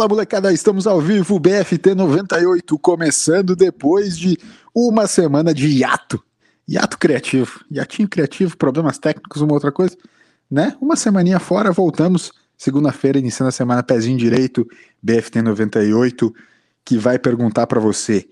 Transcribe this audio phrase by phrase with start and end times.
[0.00, 4.38] Fala molecada, estamos ao vivo, BFT 98, começando depois de
[4.74, 6.24] uma semana de hiato.
[6.66, 9.94] Hiato criativo, hiatinho criativo, problemas técnicos, uma outra coisa,
[10.50, 10.74] né?
[10.80, 12.32] Uma semaninha fora, voltamos.
[12.56, 14.66] Segunda-feira, iniciando a semana, pezinho direito,
[15.02, 16.34] BFT 98,
[16.82, 18.26] que vai perguntar para você: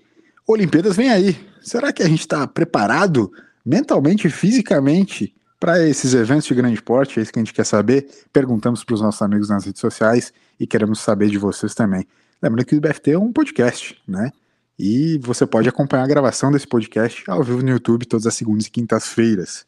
[0.47, 3.31] Olimpíadas vem aí, será que a gente está preparado
[3.63, 7.19] mentalmente e fisicamente para esses eventos de grande porte?
[7.19, 8.09] É isso que a gente quer saber.
[8.33, 12.05] Perguntamos para os nossos amigos nas redes sociais e queremos saber de vocês também.
[12.41, 14.31] Lembrando que o BFT é um podcast, né?
[14.77, 18.67] E você pode acompanhar a gravação desse podcast ao vivo no YouTube todas as segundas
[18.67, 19.65] e quintas-feiras.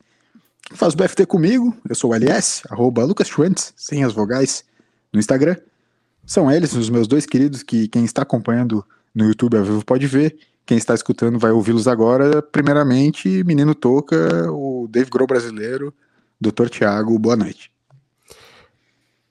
[0.63, 3.29] Quem faz o BFT comigo, eu sou o LS, arroba Lucas
[3.75, 4.63] sem as vogais,
[5.11, 5.57] no Instagram.
[6.25, 10.07] São eles, os meus dois queridos, que quem está acompanhando no YouTube ao vivo pode
[10.07, 10.37] ver.
[10.65, 12.41] Quem está escutando vai ouvi-los agora.
[12.41, 15.93] Primeiramente, Menino Toca, o Dave Grohl brasileiro,
[16.39, 16.69] Dr.
[16.69, 17.69] Tiago, boa noite.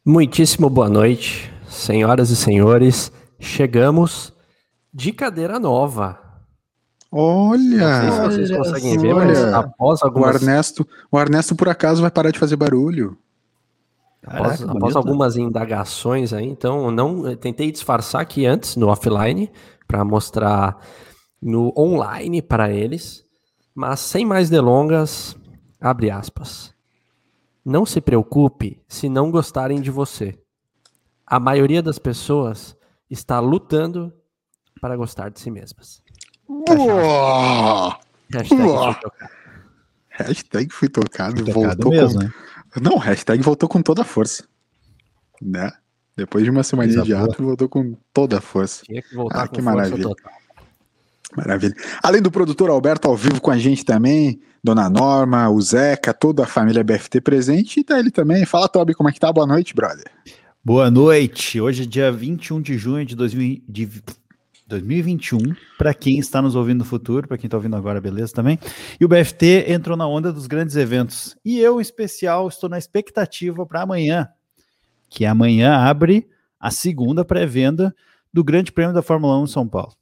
[0.05, 3.13] Muitíssimo boa noite, senhoras e senhores.
[3.39, 4.33] Chegamos
[4.93, 6.19] de cadeira nova.
[7.13, 8.03] Olha!
[8.03, 9.57] Não sei se vocês olha, conseguem ver, mas olha.
[9.59, 13.19] após O algumas, Ernesto, o Ernesto, por acaso, vai parar de fazer barulho.
[14.27, 14.97] após, Caraca, após bonito.
[14.97, 19.51] algumas indagações aí, então não eu tentei disfarçar aqui antes no offline
[19.87, 20.79] para mostrar
[21.43, 23.25] no online para eles,
[23.75, 25.37] mas sem mais delongas,
[25.81, 26.70] abre aspas.
[27.65, 30.39] Não se preocupe se não gostarem de você.
[31.27, 32.77] A maioria das pessoas
[33.09, 34.13] está lutando
[34.81, 36.03] para gostar de si mesmas.
[36.49, 37.95] Uou!
[38.33, 39.13] Hashtag fui tocado.
[40.09, 42.25] Hashtag fui tocado, Tocado voltou mesmo, com...
[42.27, 42.33] né?
[42.83, 44.45] Não, hashtag voltou com toda a força.
[45.41, 45.71] Né?
[46.17, 48.85] Depois de uma semana de ato, voltou com toda a força.
[48.85, 50.03] Tinha que voltar Ah, com que força maravilha.
[50.09, 50.33] total.
[51.37, 51.75] Maravilha.
[52.03, 56.43] Além do produtor Alberto ao vivo com a gente também, Dona Norma, o Zeca, toda
[56.43, 58.45] a família BFT presente, e tá ele também.
[58.45, 59.33] Fala, Toby, como é que tá?
[59.33, 60.11] Boa noite, brother.
[60.63, 61.61] Boa noite.
[61.61, 63.87] Hoje é dia 21 de junho de, 2000 de
[64.71, 65.39] 2021.
[65.77, 68.59] Para quem está nos ouvindo no futuro, para quem está ouvindo agora, beleza também.
[69.01, 71.37] E o BFT entrou na onda dos grandes eventos.
[71.45, 74.29] E eu, em especial, estou na expectativa para amanhã,
[75.09, 77.95] que amanhã abre a segunda pré-venda
[78.33, 79.93] do Grande Prêmio da Fórmula 1 em São Paulo.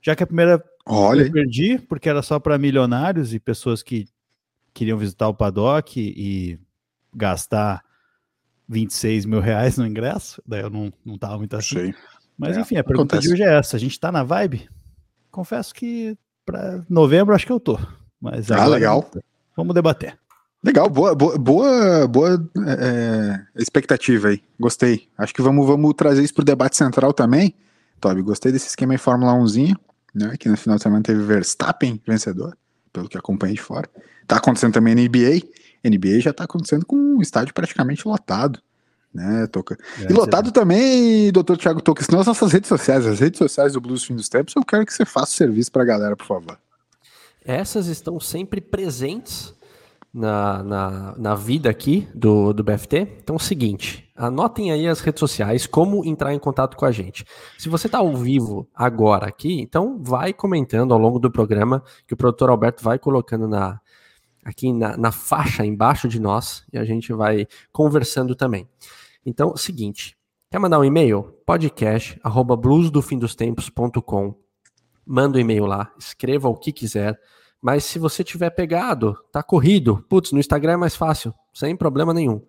[0.00, 4.06] Já que a primeira Olha, eu perdi, porque era só para milionários e pessoas que
[4.72, 6.58] queriam visitar o paddock e
[7.14, 7.82] gastar
[8.68, 10.42] 26 mil reais no ingresso.
[10.46, 11.76] Daí eu não, não tava muito assim.
[11.76, 11.94] sei.
[12.36, 13.28] Mas É, enfim, a pergunta acontece.
[13.28, 13.76] de hoje é essa.
[13.76, 14.68] A gente tá na vibe?
[15.30, 17.78] Confesso que para novembro acho que eu tô.
[18.20, 19.08] Mas Ah, legal.
[19.56, 20.18] Vamos debater.
[20.62, 24.42] Legal, boa, boa, boa, boa, é, expectativa aí.
[24.58, 25.08] Gostei.
[25.16, 27.54] Acho que vamos, vamos trazer isso pro debate central também.
[28.00, 29.76] Toby, gostei desse esquema em Fórmula 1zinho,
[30.14, 30.36] né?
[30.38, 32.56] Que no final de semana teve Verstappen vencedor,
[32.92, 33.88] pelo que acompanhei de fora.
[34.26, 35.42] Tá acontecendo também na NBA.
[35.84, 38.60] NBA já tá acontecendo com um estádio praticamente lotado,
[39.12, 39.76] né, Toca?
[40.08, 44.02] E lotado também, doutor Thiago Toca, nas nossas redes sociais, as redes sociais do Blues
[44.02, 46.58] Fim dos Tempos, eu quero que você faça o serviço pra galera, por favor.
[47.44, 49.52] Essas estão sempre presentes
[50.14, 53.16] na, na, na vida aqui do, do BFT.
[53.22, 56.92] Então é o seguinte, anotem aí as redes sociais, como entrar em contato com a
[56.92, 57.24] gente.
[57.58, 62.14] Se você está ao vivo agora aqui, então vai comentando ao longo do programa, que
[62.14, 63.80] o produtor Alberto vai colocando na,
[64.44, 68.68] aqui na, na faixa embaixo de nós, e a gente vai conversando também.
[69.26, 70.16] Então, é o seguinte,
[70.50, 71.34] quer mandar um e-mail?
[71.44, 74.44] Podcast, arroba bluesdofindostempos.com
[75.06, 77.18] manda o e-mail lá, escreva o que quiser.
[77.64, 82.12] Mas se você tiver pegado, tá corrido, putz, no Instagram é mais fácil, sem problema
[82.12, 82.42] nenhum.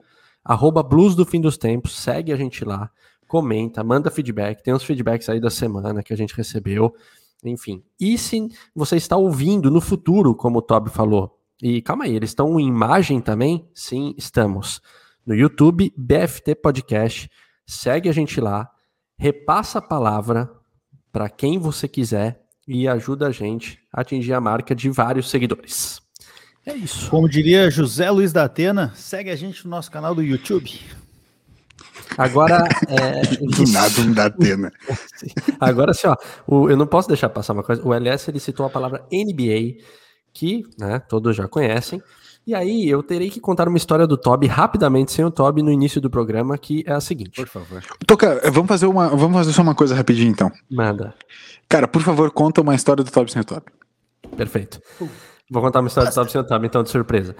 [0.43, 2.91] Arroba Blues do Fim dos Tempos, segue a gente lá,
[3.25, 6.93] comenta, manda feedback, tem uns feedbacks aí da semana que a gente recebeu,
[7.45, 7.81] enfim.
[7.97, 12.31] E se você está ouvindo no futuro, como o Toby falou, e calma aí, eles
[12.31, 13.69] estão em imagem também?
[13.73, 14.81] Sim, estamos.
[15.25, 17.31] No YouTube, BFT Podcast,
[17.65, 18.69] segue a gente lá,
[19.17, 20.51] repassa a palavra
[21.09, 26.01] para quem você quiser e ajuda a gente a atingir a marca de vários seguidores.
[26.65, 27.09] É isso.
[27.11, 30.79] Como diria José Luiz da Atena, segue a gente no nosso canal do YouTube.
[32.17, 34.71] Agora, é, Do nada, um da Atena.
[35.59, 36.15] agora assim, ó,
[36.47, 37.85] o- eu não posso deixar passar uma coisa.
[37.85, 39.83] O LS ele citou a palavra NBA,
[40.33, 42.01] que né, todos já conhecem.
[42.47, 45.71] E aí eu terei que contar uma história do Toby rapidamente, sem o Toby, no
[45.71, 47.31] início do programa, que é a seguinte.
[47.41, 47.83] Por favor.
[48.05, 50.51] Toca, vamos fazer, uma, vamos fazer só uma coisa rapidinho, então.
[50.69, 51.15] Manda.
[51.67, 53.71] Cara, por favor, conta uma história do Top sem o Top.
[54.37, 54.79] Perfeito.
[55.49, 57.35] Vou contar uma história do Top Sem Top, então, de surpresa.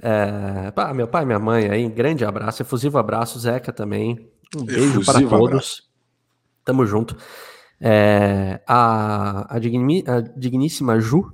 [0.00, 4.30] É, pá, meu pai e minha mãe aí, grande abraço, efusivo abraço, Zeca também.
[4.56, 5.48] Um beijo para Efusivo todos.
[5.48, 5.82] abraço.
[6.64, 7.16] Tamo junto.
[7.80, 11.32] É, a, a, digni- a digníssima Ju,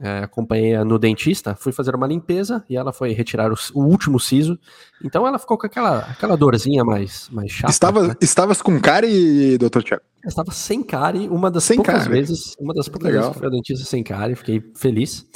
[0.00, 4.18] é, acompanhei no dentista, fui fazer uma limpeza e ela foi retirar o, o, último
[4.18, 4.58] siso.
[5.04, 7.70] Então ela ficou com aquela, aquela dorzinha mais, mais chata.
[7.70, 8.14] Estava, né?
[8.20, 10.02] Estavas com cárie, doutor Tiago?
[10.24, 12.20] Estava sem cárie, uma das sem poucas cárie.
[12.20, 13.22] vezes, uma das poucas Legal.
[13.22, 15.26] vezes que fui ao dentista sem cárie, fiquei feliz.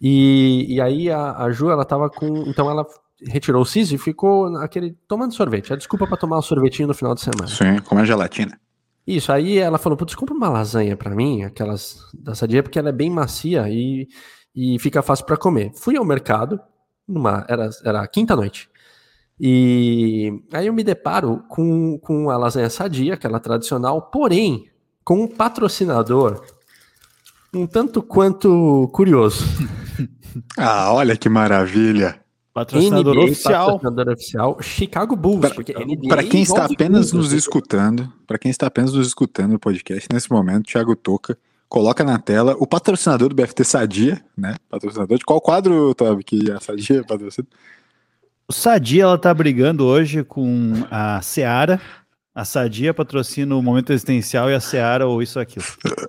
[0.00, 2.86] E, e aí a, a Ju, ela tava com, então ela
[3.26, 5.72] retirou o siso e ficou aquele tomando sorvete.
[5.72, 7.48] A desculpa para tomar um sorvetinho no final de semana.
[7.48, 8.58] Sim, como a gelatina.
[9.06, 12.88] Isso, aí ela falou, putz, compra uma lasanha para mim, aquelas da Sadia, porque ela
[12.88, 14.08] é bem macia e,
[14.54, 15.72] e fica fácil para comer.
[15.74, 16.58] Fui ao mercado,
[17.06, 18.68] numa, era, era quinta noite,
[19.38, 24.70] e aí eu me deparo com, com a lasanha Sadia, aquela tradicional, porém,
[25.04, 26.42] com um patrocinador
[27.54, 29.44] um tanto quanto curioso.
[30.58, 32.23] ah, olha que maravilha!
[32.54, 33.66] Patrocinador NBA, oficial.
[33.72, 35.40] Patrocinador oficial, Chicago Bulls.
[36.08, 40.30] Para quem está apenas nos escutando, para quem está apenas nos escutando no podcast nesse
[40.30, 41.36] momento, Thiago Toca,
[41.68, 44.54] coloca na tela o patrocinador do BFT Sadia, né?
[44.70, 47.48] Patrocinador de qual quadro, Tobi, que a Sadia patrocina?
[48.46, 51.80] O Sadia, ela tá brigando hoje com a Seara.
[52.32, 55.64] A Sadia patrocina o Momento Existencial e a Seara ou isso ou aquilo.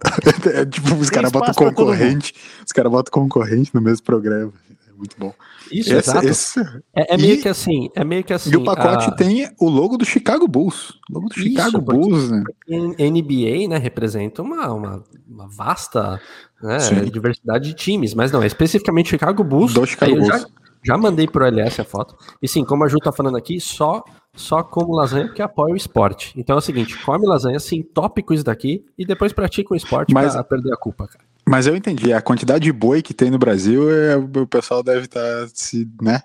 [0.53, 4.53] é tipo, os caras botam concorrente, os caras botam concorrente no mesmo programa.
[4.97, 5.33] Muito bom.
[5.71, 6.27] Isso, esse, exato.
[6.27, 6.59] Esse...
[6.95, 8.51] É, é, meio e, que assim, é meio que assim.
[8.51, 9.11] E o pacote a...
[9.11, 10.91] tem o logo do Chicago Bulls.
[11.09, 12.43] O logo do Isso, Chicago Bulls, né?
[12.69, 16.19] NBA, né, representa uma, uma, uma vasta
[16.61, 16.77] né,
[17.11, 19.73] diversidade de times, mas não, é especificamente Chicago Bulls.
[19.73, 20.27] Do Chicago Bulls.
[20.27, 20.47] Já,
[20.83, 22.15] já, mandei pro LS a foto.
[22.41, 24.03] E sim, como a Ju tá falando aqui, só
[24.35, 26.33] só como lasanha porque apoia o esporte.
[26.35, 30.13] Então é o seguinte, come lasanha, sim, tópico isso daqui e depois pratica o esporte
[30.13, 31.23] mas, pra perder a culpa, cara.
[31.47, 35.05] Mas eu entendi, a quantidade de boi que tem no Brasil, é, o pessoal deve
[35.05, 36.21] estar tá se, né?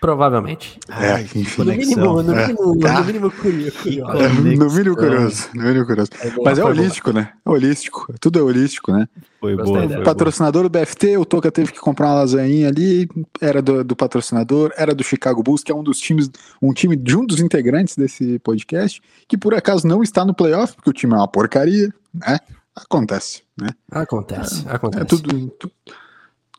[0.00, 0.80] Provavelmente.
[0.88, 1.62] É, Ai, enfim.
[1.62, 2.46] No mínimo, no é.
[2.46, 2.92] mínimo, é.
[2.96, 3.76] no mínimo curioso.
[4.18, 6.10] É, no mínimo curioso, no mínimo curioso.
[6.22, 7.22] É Mas é holístico, boa.
[7.22, 7.32] né?
[7.44, 8.14] É holístico.
[8.18, 9.06] Tudo é holístico, né?
[9.38, 9.86] Foi boa.
[9.86, 10.70] Foi patrocinador boa.
[10.70, 13.06] do BFT, o Toca teve que comprar uma lasanha ali,
[13.42, 16.30] era do, do, patrocinador, era do Chicago Bulls, que é um dos times,
[16.62, 20.74] um time de um dos integrantes desse podcast, que por acaso não está no playoff,
[20.76, 22.38] porque o time é uma porcaria, né?
[22.74, 23.70] Acontece, né?
[23.90, 25.02] Acontece, é, acontece.
[25.02, 25.72] É tudo, tudo,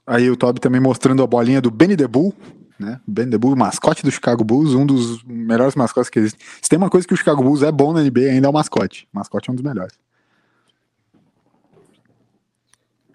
[0.06, 2.34] Aí o Toby também mostrando a bolinha do Benny the Bull,
[2.78, 3.00] né?
[3.08, 6.46] Ben the Bull, mascote do Chicago Bulls, um dos melhores mascotes que existem.
[6.62, 8.54] Se tem uma coisa que o Chicago Bulls é bom na NBA, ainda é o
[8.54, 9.08] mascote.
[9.13, 9.94] O mascote é um dos melhores.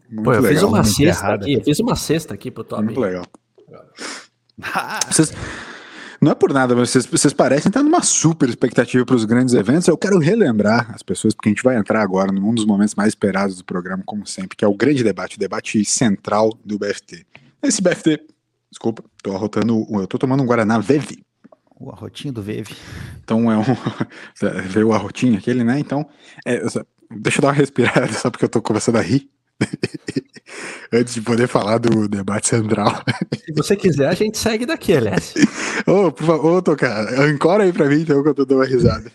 [0.08, 2.84] Muito Pô, eu legal, fiz uma cesta aqui, eu fiz uma cesta aqui pro Toby.
[2.84, 3.26] Muito legal.
[5.10, 5.32] Vocês,
[6.20, 9.54] não é por nada, mas vocês, vocês parecem estar numa super expectativa para os grandes
[9.54, 9.86] eventos.
[9.86, 13.08] Eu quero relembrar as pessoas, porque a gente vai entrar agora num dos momentos mais
[13.08, 17.26] esperados do programa, como sempre, que é o grande debate, o debate central do BFT.
[17.62, 18.20] Esse BFT,
[18.70, 21.24] desculpa, tô arrotando, eu tô tomando um Guaraná Veve.
[21.78, 22.74] O arrotinho do Veve.
[23.22, 23.64] Então é um.
[24.70, 25.78] Veio o arrotinho aquele, né?
[25.78, 26.08] Então,
[26.46, 26.58] é,
[27.10, 29.30] deixa eu dar uma respirada só porque eu tô começando a rir.
[30.92, 33.02] Antes de poder falar do debate central.
[33.44, 35.42] Se você quiser, a gente segue daqui, Alessio.
[35.86, 39.10] Ô, por favor, Tocar, ancora aí pra mim então que eu tô dando uma risada.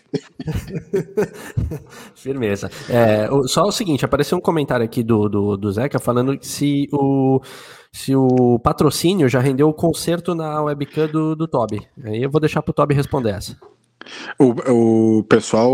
[2.14, 2.70] Firmeza.
[2.88, 6.88] É, só o seguinte, apareceu um comentário aqui do, do, do Zeca falando que se
[6.92, 7.40] o,
[7.90, 11.86] se o patrocínio já rendeu o conserto na webcam do, do Toby.
[12.04, 13.56] Aí eu vou deixar pro Toby responder essa.
[14.38, 15.72] O, o pessoal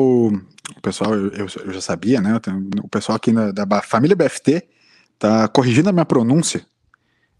[0.76, 2.40] o pessoal, eu, eu já sabia, né?
[2.82, 4.62] O pessoal aqui na, da família BFT
[5.18, 6.64] tá corrigindo a minha pronúncia.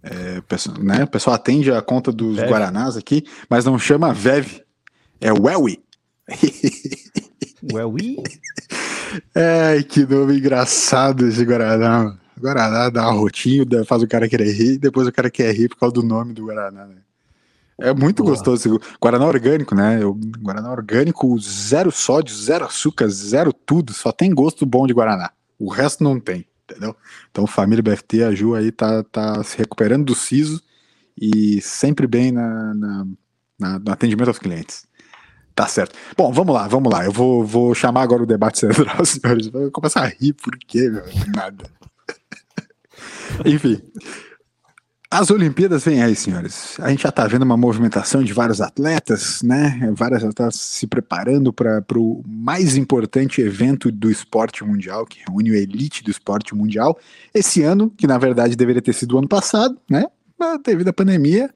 [0.03, 1.05] É, pessoal, né?
[1.05, 2.49] O pessoal atende a conta dos Vev.
[2.49, 4.61] Guaranás aqui, mas não chama Vev,
[5.21, 5.83] é Wewi.
[7.73, 8.17] Wewi?
[9.35, 12.17] Ai, que nome engraçado esse Guaraná.
[12.39, 15.79] Guaraná dá uma rotinho, faz o cara querer rir, depois o cara quer rir por
[15.79, 16.97] causa do nome do Guaraná, né?
[17.81, 18.35] É muito Boa.
[18.35, 18.81] gostoso.
[19.01, 20.03] Guaraná orgânico, né?
[20.03, 23.93] Eu, Guaraná orgânico, zero sódio, zero açúcar, zero tudo.
[23.93, 25.31] Só tem gosto bom de Guaraná.
[25.59, 26.97] O resto não tem, entendeu?
[27.31, 30.61] Então, família BFT, a Ju aí tá, tá se recuperando do siso
[31.17, 33.07] e sempre bem na, na,
[33.59, 34.87] na, no atendimento aos clientes.
[35.55, 35.97] Tá certo.
[36.17, 37.05] Bom, vamos lá, vamos lá.
[37.05, 39.49] Eu vou, vou chamar agora o debate central, senhores.
[39.49, 41.05] Vou começar a rir, por quê, meu?
[41.35, 41.65] Nada.
[43.45, 43.81] Enfim.
[45.11, 46.79] As Olimpíadas vêm aí, senhores.
[46.81, 49.91] A gente já está vendo uma movimentação de vários atletas, né?
[49.95, 55.57] Várias atletas se preparando para o mais importante evento do esporte mundial, que reúne a
[55.57, 56.99] elite do esporte mundial.
[57.33, 60.05] Esse ano, que na verdade deveria ter sido o ano passado, né?
[60.39, 61.49] Mas devido à pandemia,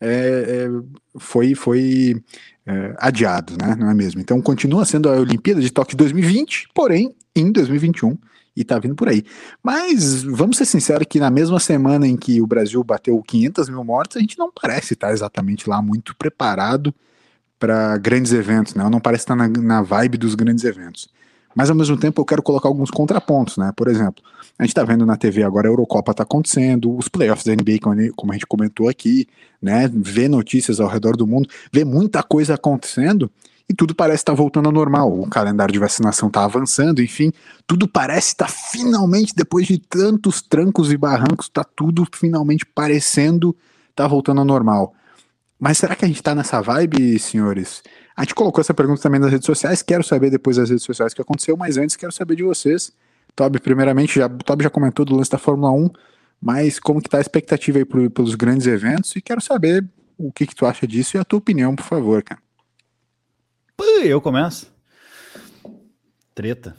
[0.00, 0.68] é, é,
[1.16, 2.20] foi, foi
[2.66, 3.76] é, adiado, né?
[3.78, 4.20] Não é mesmo?
[4.20, 8.18] Então continua sendo a Olimpíada de Tóquio 2020, porém, em 2021
[8.56, 9.22] e tá vindo por aí.
[9.62, 13.84] Mas vamos ser sinceros que na mesma semana em que o Brasil bateu 500 mil
[13.84, 16.94] mortes, a gente não parece estar exatamente lá muito preparado
[17.58, 18.88] para grandes eventos, né?
[18.88, 21.08] Não parece estar na, na vibe dos grandes eventos.
[21.54, 23.72] Mas ao mesmo tempo eu quero colocar alguns contrapontos, né?
[23.74, 24.22] Por exemplo,
[24.58, 27.78] a gente tá vendo na TV agora a Eurocopa tá acontecendo, os playoffs da NBA,
[28.14, 29.26] como a gente comentou aqui,
[29.60, 29.90] né?
[29.92, 33.30] Vê notícias ao redor do mundo, vê muita coisa acontecendo
[33.68, 35.12] e tudo parece estar tá voltando ao normal.
[35.12, 37.32] O calendário de vacinação está avançando, enfim,
[37.66, 43.56] tudo parece estar tá finalmente, depois de tantos trancos e barrancos, está tudo finalmente parecendo
[43.90, 44.94] estar tá voltando ao normal.
[45.58, 47.82] Mas será que a gente está nessa vibe, senhores?
[48.16, 49.82] A gente colocou essa pergunta também nas redes sociais.
[49.82, 52.92] Quero saber depois das redes sociais o que aconteceu, mas antes quero saber de vocês.
[53.34, 55.90] Toby, primeiramente, já, Toby já comentou do lance da Fórmula 1,
[56.40, 59.14] mas como que tá a expectativa aí pro, pelos grandes eventos?
[59.16, 62.22] E quero saber o que, que tu acha disso e a tua opinião, por favor,
[62.22, 62.40] cara.
[63.78, 64.72] Eu começo.
[66.34, 66.76] Treta.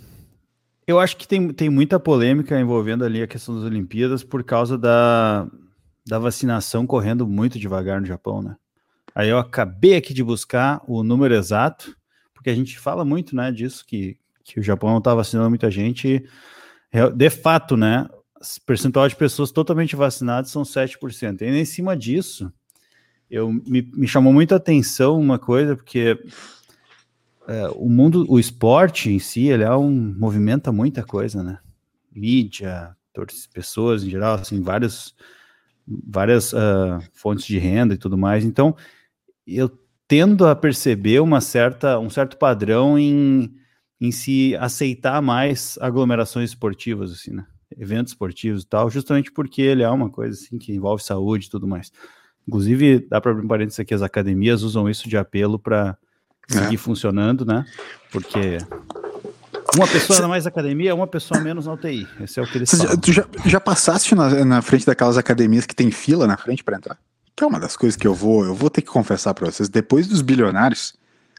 [0.86, 4.78] Eu acho que tem, tem muita polêmica envolvendo ali a questão das Olimpíadas por causa
[4.78, 5.48] da,
[6.06, 8.56] da vacinação correndo muito devagar no Japão, né?
[9.14, 11.96] Aí eu acabei aqui de buscar o número exato,
[12.34, 15.70] porque a gente fala muito, né, disso, que, que o Japão não está vacinando muita
[15.72, 16.24] gente.
[17.16, 21.42] De fato, né, o percentual de pessoas totalmente vacinadas são 7%.
[21.42, 22.54] E em cima disso,
[23.30, 26.18] eu, me, me chamou muita atenção uma coisa, porque
[27.48, 31.60] é, o mundo, o esporte em si, ele é um movimenta muita coisa, né?
[32.14, 32.96] Mídia,
[33.54, 35.16] pessoas em geral, assim, vários,
[35.88, 38.44] várias uh, fontes de renda e tudo mais.
[38.44, 38.76] Então,
[39.46, 39.70] eu
[40.08, 43.54] tendo a perceber uma certa, um certo padrão em,
[44.00, 47.46] em se aceitar mais aglomerações esportivas, assim, né?
[47.78, 51.50] Eventos esportivos e tal, justamente porque ele é uma coisa assim que envolve saúde e
[51.50, 51.92] tudo mais.
[52.48, 55.98] Inclusive, dá para abrir um parênteses aqui, as academias usam isso de apelo para
[56.48, 56.78] seguir é.
[56.78, 57.66] funcionando, né?
[58.12, 58.58] Porque
[59.76, 62.08] uma pessoa na mais academia, uma pessoa menos na UTI.
[62.22, 62.88] Esse é o que eles falam.
[62.88, 66.64] Já, tu já, já passaste na, na, frente daquelas academias que tem fila na frente
[66.64, 66.98] para entrar?
[67.36, 69.70] Que é uma das coisas que eu vou, eu vou ter que confessar para vocês.
[69.70, 70.96] Depois dos bilionários,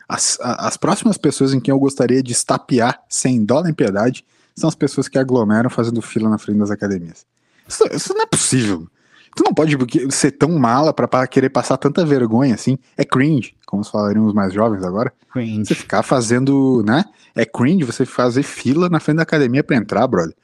[0.08, 4.24] as, as próximas pessoas em quem eu gostaria de estapear sem dó nem piedade
[4.54, 7.26] são as pessoas que aglomeram fazendo fila na frente das academias.
[7.66, 8.88] Isso, isso não é possível.
[9.36, 9.76] Tu não pode
[10.10, 12.78] ser tão mala para querer passar tanta vergonha assim.
[12.96, 15.12] É cringe, como falariam os mais jovens agora.
[15.30, 15.66] Cringe.
[15.66, 17.04] Você ficar fazendo, né?
[17.34, 20.34] É cringe você fazer fila na frente da academia para entrar, brother.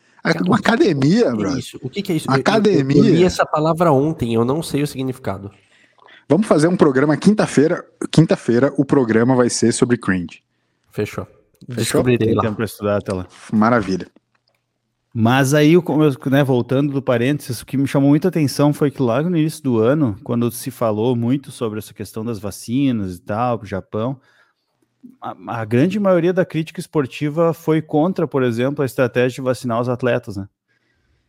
[0.46, 1.58] Uma academia, que brother.
[1.58, 2.30] É o que, que, é isso?
[2.30, 2.98] Academia.
[2.98, 5.50] Eu, eu, eu li essa palavra ontem, eu não sei o significado.
[6.28, 7.82] Vamos fazer um programa quinta-feira.
[8.12, 10.42] Quinta-feira o programa vai ser sobre cringe.
[10.90, 11.24] Fechou.
[11.24, 12.02] Fechou?
[12.02, 12.42] Descobrirei lá.
[12.42, 13.26] Tempo para estudar até lá.
[13.50, 14.06] Maravilha.
[15.16, 15.75] Mas aí,
[16.28, 19.62] né, voltando do parênteses, o que me chamou muita atenção foi que logo no início
[19.62, 24.21] do ano, quando se falou muito sobre essa questão das vacinas e tal, o Japão,
[25.21, 29.80] a, a, grande maioria da crítica esportiva foi contra, por exemplo, a estratégia de vacinar
[29.80, 30.49] os atletas, né?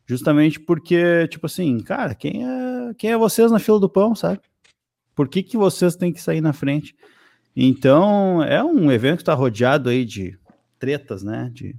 [0.08, 4.39] Justamente porque, tipo assim, cara, quem é, quem é vocês na fila do pão, sabe?
[5.13, 6.96] Por que, que vocês têm que sair na frente?
[7.56, 10.39] Então, é um evento que está rodeado aí de
[10.80, 11.51] tretas, né?
[11.54, 11.75] De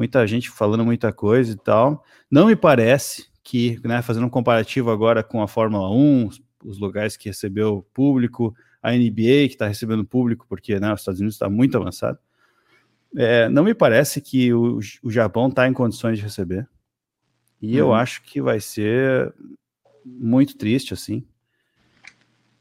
[0.00, 2.02] muita gente falando muita coisa e tal.
[2.30, 6.30] Não me parece que, né, fazendo um comparativo agora com a Fórmula 1,
[6.64, 11.20] os, lugares que recebeu público, a NBA que está recebendo público, porque né, os Estados
[11.20, 12.18] Unidos está muito avançado.
[13.14, 16.66] É, não me parece que o, o Japão está em condições de receber.
[17.60, 17.94] E eu uhum.
[17.94, 19.34] acho que vai ser
[20.02, 21.22] muito triste, assim,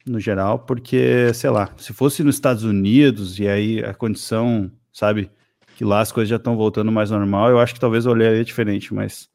[0.06, 5.32] no geral, porque, sei lá, se fosse nos Estados Unidos e aí a condição, sabe,
[5.80, 8.44] que lá as coisas já estão voltando mais normal, eu acho que talvez eu olharia
[8.44, 9.30] diferente, mas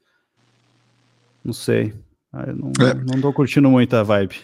[1.43, 1.95] não sei.
[2.31, 2.93] Ah, eu não, é.
[2.93, 4.37] não tô curtindo muito a vibe.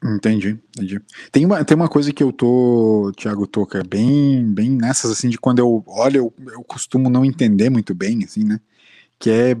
[0.00, 1.00] Entendi, entendi.
[1.32, 5.38] Tem uma, tem uma coisa que eu tô, Thiago Toca, bem, bem nessas, assim, de
[5.38, 8.60] quando eu olho, eu, eu costumo não entender muito bem, assim, né?
[9.18, 9.56] Que é,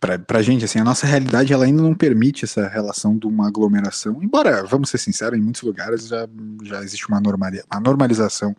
[0.00, 3.48] pra, pra gente, assim, a nossa realidade, ela ainda não permite essa relação de uma
[3.48, 6.26] aglomeração, embora, vamos ser sinceros, em muitos lugares já,
[6.62, 8.56] já existe uma, normali uma normalização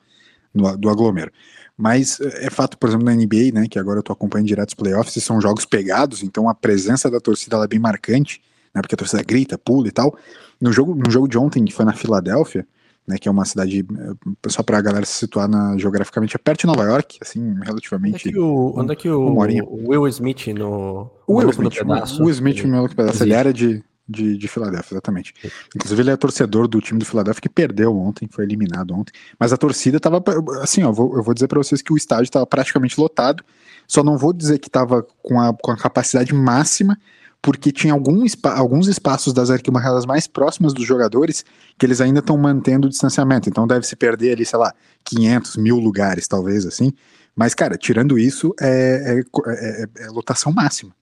[0.53, 1.31] do, do aglomero.
[1.77, 4.69] Mas é, é fato, por exemplo, na NBA, né, que agora eu tô acompanhando direto
[4.69, 8.41] os playoffs, e são jogos pegados, então a presença da torcida é bem marcante,
[8.73, 10.15] né, porque a torcida grita, pula e tal.
[10.61, 12.65] No jogo, no jogo de ontem, que foi na Filadélfia,
[13.07, 16.39] né, que é uma cidade, eh, só para a galera se situar na, geograficamente, é
[16.39, 18.29] perto de Nova York, assim, relativamente.
[18.29, 21.11] Onde é que o, onde é que o, o Will Smith no.
[21.27, 24.95] O Will Smith, o Will Smith no meu pedaço, ele era de, de, de Filadélfia,
[24.95, 25.33] exatamente.
[25.75, 29.13] Inclusive, ele é torcedor do time do Filadélfia que perdeu ontem, foi eliminado ontem.
[29.39, 30.23] Mas a torcida tava.
[30.61, 33.43] Assim, ó, vou, eu vou dizer para vocês que o estádio estava praticamente lotado.
[33.87, 36.97] Só não vou dizer que estava com a, com a capacidade máxima,
[37.41, 41.43] porque tinha algum, alguns espaços das arquibancadas mais próximas dos jogadores
[41.77, 43.49] que eles ainda estão mantendo o distanciamento.
[43.49, 44.73] Então deve se perder ali, sei lá,
[45.05, 46.93] 500 mil lugares, talvez assim.
[47.35, 50.93] Mas, cara, tirando isso, é, é, é, é lotação máxima.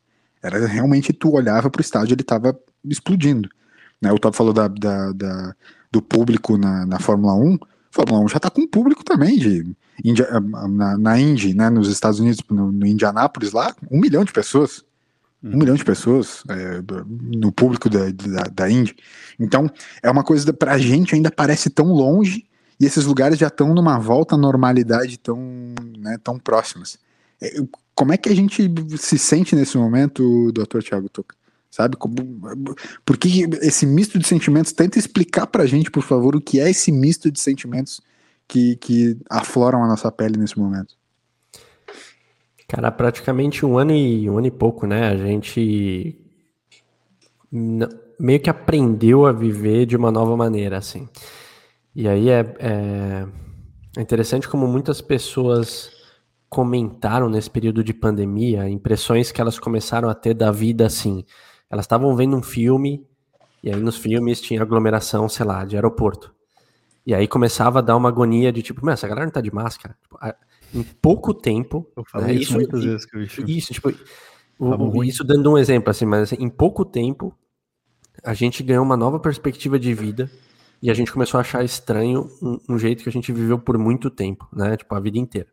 [0.42, 3.50] Era realmente tu olhava para o estádio, ele estava explodindo.
[4.02, 4.12] Né?
[4.12, 5.56] O Top falou da, da, da,
[5.92, 7.60] do público na, na Fórmula 1.
[7.92, 9.66] Fórmula 1 já está com público também, de,
[10.04, 10.28] Índia,
[10.70, 14.84] na, na Indy, né, nos Estados Unidos, no, no Indianápolis lá, um milhão de pessoas.
[15.44, 18.96] Um milhão de pessoas é, no público da, da, da Indy.
[19.40, 19.68] Então,
[20.04, 22.46] é uma coisa para a gente ainda parece tão longe
[22.80, 25.40] e esses lugares já estão numa volta à normalidade tão,
[25.98, 27.00] né, tão próximas.
[27.42, 27.56] É,
[27.96, 31.36] como é que a gente se sente nesse momento, doutor Tiago Toca?
[31.72, 31.96] Sabe?
[33.06, 34.74] Por que esse misto de sentimentos?
[34.74, 38.02] Tenta explicar pra gente, por favor, o que é esse misto de sentimentos
[38.46, 40.96] que, que afloram a nossa pele nesse momento.
[42.68, 45.08] Cara, praticamente um ano e um ano e pouco, né?
[45.08, 46.20] A gente
[48.20, 51.08] meio que aprendeu a viver de uma nova maneira, assim.
[51.96, 53.28] E aí é, é,
[53.98, 55.90] é interessante como muitas pessoas
[56.50, 61.24] comentaram nesse período de pandemia, impressões que elas começaram a ter da vida assim.
[61.72, 63.08] Elas estavam vendo um filme,
[63.64, 66.34] e aí nos filmes tinha aglomeração, sei lá, de aeroporto.
[67.06, 69.98] E aí começava a dar uma agonia de tipo, essa galera não tá de máscara.
[70.04, 70.18] Tipo,
[70.74, 71.90] em pouco tempo.
[71.96, 73.94] Eu falei né, isso muitas vezes que eu Isso, tipo,
[74.60, 77.36] o, o, isso dando um exemplo, assim, mas assim, em pouco tempo
[78.24, 80.30] a gente ganhou uma nova perspectiva de vida
[80.82, 83.78] e a gente começou a achar estranho um, um jeito que a gente viveu por
[83.78, 84.78] muito tempo, né?
[84.78, 85.48] Tipo, a vida inteira.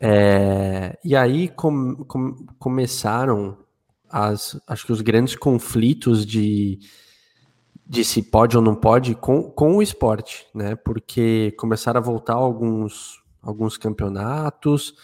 [0.00, 3.56] É, e aí com, com, começaram
[4.16, 6.78] as, acho que os grandes conflitos de,
[7.84, 10.76] de se pode ou não pode com, com o esporte, né?
[10.76, 14.94] Porque começaram a voltar alguns alguns campeonatos,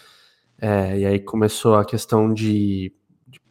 [0.59, 2.91] é, e aí começou a questão de,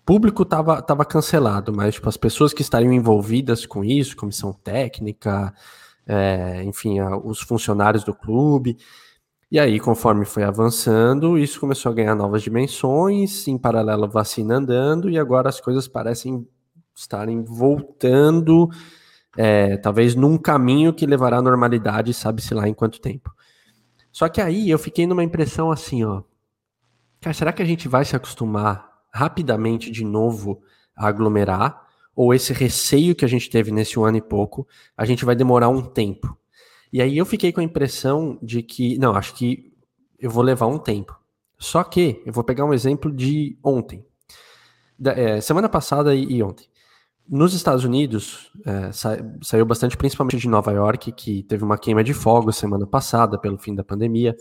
[0.04, 5.54] público estava tava cancelado, mas tipo, as pessoas que estariam envolvidas com isso, comissão técnica,
[6.06, 8.78] é, enfim, a, os funcionários do clube.
[9.50, 15.10] E aí, conforme foi avançando, isso começou a ganhar novas dimensões, em paralelo vacina andando,
[15.10, 16.46] e agora as coisas parecem
[16.94, 18.68] estarem voltando,
[19.36, 23.34] é, talvez num caminho que levará à normalidade, sabe-se lá em quanto tempo.
[24.12, 26.22] Só que aí eu fiquei numa impressão assim, ó.
[27.20, 30.62] Cara, será que a gente vai se acostumar rapidamente de novo
[30.96, 31.88] a aglomerar?
[32.14, 34.66] Ou esse receio que a gente teve nesse um ano e pouco,
[34.96, 36.39] a gente vai demorar um tempo?
[36.92, 39.72] E aí eu fiquei com a impressão de que, não, acho que
[40.18, 41.18] eu vou levar um tempo.
[41.58, 44.04] Só que eu vou pegar um exemplo de ontem.
[44.98, 46.66] Da, é, semana passada e, e ontem.
[47.28, 52.02] Nos Estados Unidos, é, sa saiu bastante, principalmente de Nova York, que teve uma queima
[52.02, 54.36] de fogo semana passada, pelo fim da pandemia.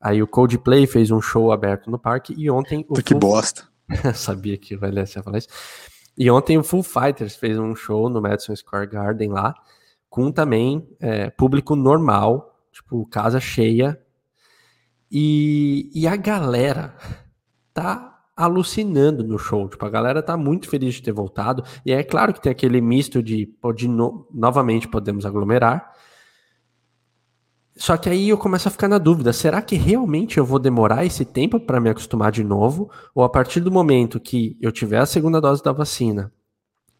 [0.00, 2.94] Aí o Coldplay fez um show aberto no parque e ontem o.
[2.94, 3.20] Que Full...
[3.20, 3.66] bosta!
[4.14, 5.48] Sabia que o Valência ia falar isso.
[6.18, 9.54] E ontem o Full Fighters fez um show no Madison Square Garden lá,
[10.08, 14.00] com também é, público normal, tipo, casa cheia.
[15.10, 16.96] E, e a galera
[17.72, 19.68] tá alucinando no show.
[19.68, 21.64] Tipo, a galera tá muito feliz de ter voltado.
[21.84, 25.92] E é claro que tem aquele misto de, de no, novamente podemos aglomerar.
[27.76, 31.04] Só que aí eu começo a ficar na dúvida: será que realmente eu vou demorar
[31.04, 32.90] esse tempo para me acostumar de novo?
[33.14, 36.32] Ou a partir do momento que eu tiver a segunda dose da vacina,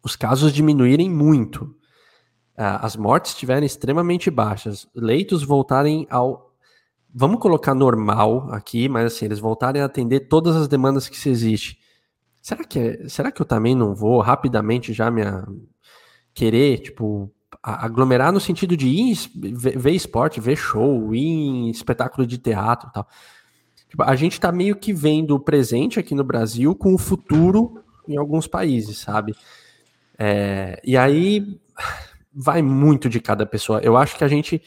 [0.03, 1.75] os casos diminuírem muito,
[2.57, 6.47] as mortes estiverem extremamente baixas, leitos voltarem ao
[7.13, 11.29] vamos colocar normal aqui, mas assim, eles voltarem a atender todas as demandas que se
[11.29, 11.79] existe.
[12.41, 15.21] Será que, é, será que eu também não vou rapidamente já me
[16.33, 22.37] querer, tipo, aglomerar no sentido de ir ver, esporte, ver show, ir em espetáculo de
[22.37, 23.07] teatro e tal.
[23.89, 27.83] Tipo, a gente tá meio que vendo o presente aqui no Brasil com o futuro
[28.07, 29.35] em alguns países, sabe?
[30.17, 31.59] É, e aí
[32.37, 33.79] vai muito de cada pessoa.
[33.81, 34.61] Eu acho que a gente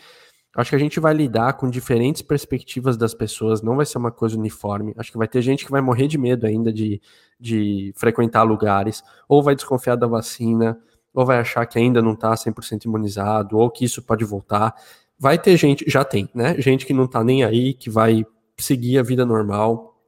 [0.56, 4.10] Acho que a gente vai lidar com diferentes perspectivas das pessoas, não vai ser uma
[4.10, 4.92] coisa uniforme.
[4.96, 7.00] Acho que vai ter gente que vai morrer de medo ainda de,
[7.38, 10.76] de frequentar lugares, ou vai desconfiar da vacina,
[11.14, 14.74] ou vai achar que ainda não está 100% imunizado, ou que isso pode voltar.
[15.16, 16.60] Vai ter gente, já tem, né?
[16.60, 18.26] Gente que não está nem aí, que vai
[18.58, 20.00] seguir a vida normal.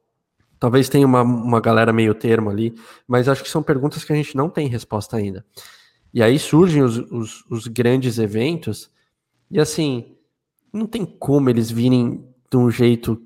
[0.59, 2.75] Talvez tenha uma, uma galera meio termo ali,
[3.07, 5.45] mas acho que são perguntas que a gente não tem resposta ainda.
[6.13, 8.91] E aí surgem os, os, os grandes eventos,
[9.49, 10.15] e assim,
[10.71, 13.21] não tem como eles virem de um jeito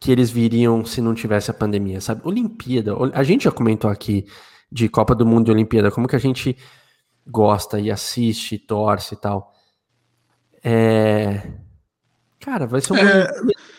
[0.00, 2.22] que eles viriam se não tivesse a pandemia, sabe?
[2.24, 4.26] Olimpíada, a gente já comentou aqui
[4.70, 6.56] de Copa do Mundo e Olimpíada, como que a gente
[7.26, 9.52] gosta e assiste, torce e tal.
[10.62, 11.52] É...
[12.38, 13.00] Cara, vai ser uma.
[13.00, 13.28] É...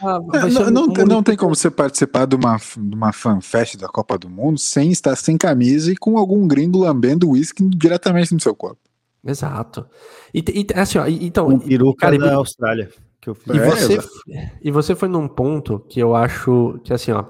[0.01, 3.87] Vai ser não, não, não tem como você participar de uma, de uma fanfest da
[3.87, 8.39] Copa do Mundo sem estar sem camisa e com algum gringo lambendo uísque diretamente no
[8.39, 8.79] seu corpo.
[9.25, 9.85] Exato.
[10.33, 11.47] E, e assim, ó, então.
[11.47, 12.89] Um peruca cara, da Austrália.
[13.21, 13.53] Que eu fiz.
[13.53, 13.99] E, você,
[14.31, 17.25] é, e você foi num ponto que eu acho que, assim, ó.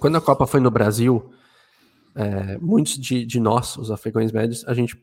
[0.00, 1.30] Quando a Copa foi no Brasil,
[2.14, 4.96] é, muitos de, de nós, os afegãos médios, a gente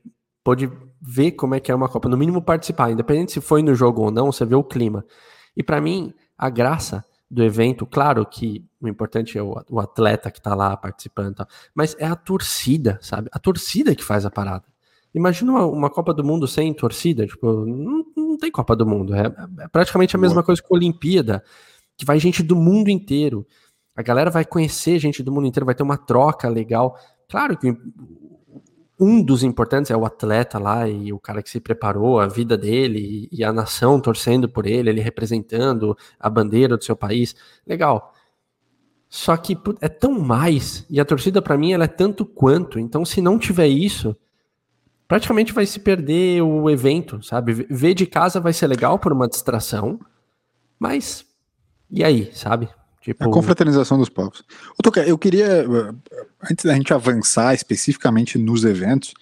[0.44, 3.76] pôde ver como é que é uma Copa, no mínimo participar, independente se foi no
[3.76, 5.06] jogo ou não, você vê o clima.
[5.56, 7.86] E para mim, a graça do evento.
[7.86, 12.16] Claro que o importante é o, o atleta que está lá participando, mas é a
[12.16, 13.30] torcida, sabe?
[13.32, 14.66] A torcida que faz a parada.
[15.14, 19.16] Imagina uma, uma Copa do Mundo sem torcida, tipo, não, não tem Copa do Mundo.
[19.16, 21.44] É, é praticamente a mesma coisa que a Olimpíada,
[21.98, 23.48] que vai gente do mundo inteiro.
[23.96, 26.98] A galera vai conhecer gente do mundo inteiro, vai ter uma troca legal.
[27.30, 27.74] Claro que
[29.00, 32.58] um dos importantes é o atleta lá e o cara que se preparou, a vida
[32.58, 37.36] dele e a nação torcendo por ele, ele representando a bandeira do seu país.
[37.68, 38.14] Legal.
[39.10, 42.80] Só que é tão mais, e a torcida para mim ela é tanto quanto.
[42.80, 44.16] Então, se não tiver isso,
[45.08, 47.54] praticamente vai se perder o evento, sabe?
[47.70, 50.00] Ver de casa vai ser legal por uma distração,
[50.80, 51.26] mas
[51.90, 52.68] e aí, sabe?
[53.06, 53.24] Tipo...
[53.24, 54.44] A confraternização dos povos.
[55.06, 55.64] eu queria,
[56.50, 59.14] antes da gente avançar especificamente nos eventos,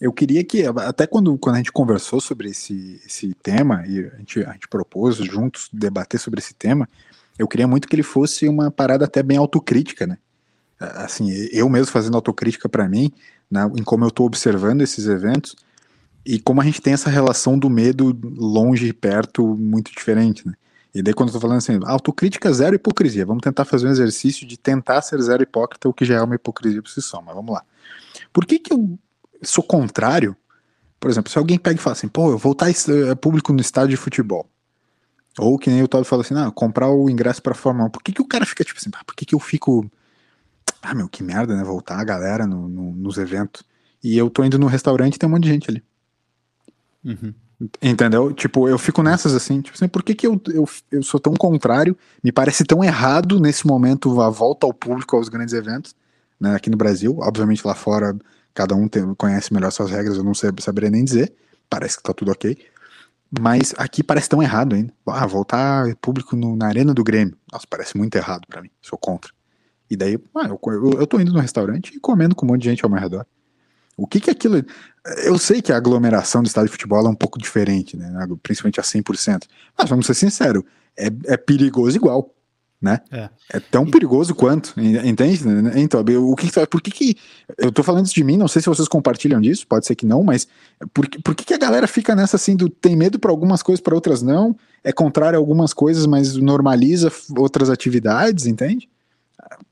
[0.00, 4.16] eu queria que, até quando, quando a gente conversou sobre esse, esse tema, e a
[4.18, 6.88] gente, a gente propôs juntos debater sobre esse tema,
[7.36, 10.18] eu queria muito que ele fosse uma parada até bem autocrítica, né?
[10.78, 13.10] Assim, eu mesmo fazendo autocrítica para mim,
[13.50, 15.56] né, em como eu estou observando esses eventos,
[16.24, 20.54] e como a gente tem essa relação do medo longe e perto muito diferente, né?
[20.96, 24.46] E daí, quando eu tô falando assim, autocrítica zero hipocrisia, vamos tentar fazer um exercício
[24.46, 27.34] de tentar ser zero hipócrita, o que já é uma hipocrisia por si só, mas
[27.34, 27.62] vamos lá.
[28.32, 28.98] Por que que eu
[29.42, 30.34] sou contrário?
[30.98, 33.60] Por exemplo, se alguém pega e fala assim, pô, eu vou estar eh, público no
[33.60, 34.48] estádio de futebol.
[35.38, 37.90] Ou que nem o Todd fala assim, ah, comprar o ingresso pra Fórmula 1.
[37.90, 39.84] Por que que o cara fica tipo assim, por que que eu fico...
[40.80, 41.62] Ah, meu, que merda, né?
[41.62, 43.62] Voltar a galera no, no, nos eventos.
[44.02, 45.84] E eu tô indo no restaurante e tem um monte de gente ali.
[47.04, 47.34] Uhum.
[47.80, 48.32] Entendeu?
[48.32, 51.32] Tipo, eu fico nessas assim, tipo assim, por que, que eu, eu, eu sou tão
[51.34, 51.96] contrário?
[52.22, 55.94] Me parece tão errado nesse momento a volta ao público aos grandes eventos,
[56.38, 56.54] né?
[56.54, 58.14] Aqui no Brasil, obviamente lá fora
[58.56, 61.32] cada um tem, conhece melhor suas regras, eu não sei, saberia nem dizer.
[61.68, 62.56] Parece que tá tudo ok.
[63.38, 64.92] Mas aqui parece tão errado ainda.
[65.06, 67.36] Ah, voltar público no, na arena do Grêmio.
[67.52, 68.70] Nossa, parece muito errado para mim.
[68.80, 69.32] Sou contra.
[69.90, 72.62] E daí, ah, eu, eu, eu tô indo no restaurante e comendo com um monte
[72.62, 73.26] de gente ao meu redor.
[73.96, 74.62] O que que aquilo.
[75.24, 78.12] Eu sei que a aglomeração do estádio de futebol é um pouco diferente, né?
[78.42, 79.44] Principalmente a 100%.
[79.78, 80.62] Mas vamos ser sinceros,
[80.96, 82.32] é, é perigoso igual.
[82.78, 83.00] Né?
[83.10, 83.30] É.
[83.54, 85.40] é tão perigoso quanto, entende?
[85.76, 87.16] Então, o que, por que, que
[87.56, 88.36] eu tô falando isso de mim?
[88.36, 90.46] Não sei se vocês compartilham disso, pode ser que não, mas
[90.92, 93.80] por, por que, que a galera fica nessa assim do tem medo para algumas coisas,
[93.80, 94.54] para outras não?
[94.84, 98.90] É contrário a algumas coisas, mas normaliza outras atividades, entende?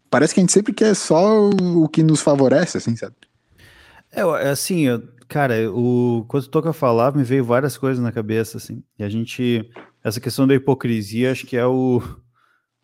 [0.09, 3.15] Parece que a gente sempre quer só o que nos favorece, assim, sabe?
[4.15, 8.59] É, é, assim, eu, cara, o, quando toca falar, me veio várias coisas na cabeça,
[8.59, 8.83] assim.
[8.99, 9.69] E a gente,
[10.03, 12.01] essa questão da hipocrisia, acho que é o,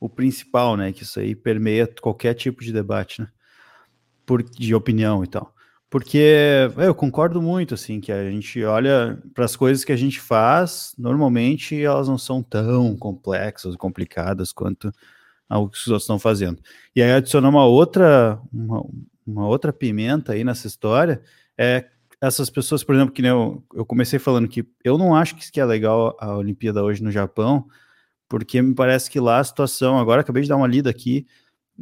[0.01, 0.93] o principal, né?
[0.93, 3.29] Que isso aí permeia qualquer tipo de debate, né?
[4.27, 5.55] Por, de opinião e tal.
[5.89, 9.97] Porque é, eu concordo muito, assim, que a gente olha para as coisas que a
[9.97, 14.93] gente faz, normalmente elas não são tão complexas, complicadas quanto
[15.49, 16.61] o que os outros estão fazendo.
[16.95, 18.85] E aí adicionar uma outra, uma,
[19.31, 21.23] uma outra pimenta aí nessa história
[21.57, 21.87] é
[22.21, 25.53] essas pessoas, por exemplo, que eu, eu comecei falando que eu não acho que isso
[25.53, 27.67] que é legal a Olimpíada hoje no Japão,
[28.29, 31.27] porque me parece que lá a situação, agora acabei de dar uma lida aqui,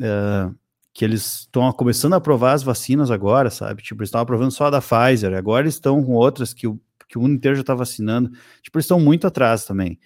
[0.01, 0.51] é,
[0.95, 3.83] que eles estão começando a aprovar as vacinas agora, sabe?
[3.83, 6.81] Tipo, eles estão aprovando só a da Pfizer, agora eles estão com outras que o,
[7.09, 8.31] que o mundo inteiro já está vacinando.
[8.63, 9.99] Tipo, eles estão muito atrás também.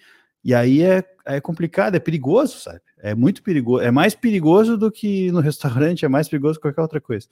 [0.43, 2.81] E aí é, é complicado, é perigoso, sabe?
[2.97, 6.81] É muito perigoso, é mais perigoso do que no restaurante, é mais perigoso que qualquer
[6.81, 7.27] outra coisa.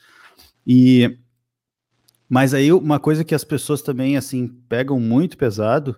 [0.65, 1.17] E
[2.29, 5.97] mas aí uma coisa que as pessoas também assim pegam muito pesado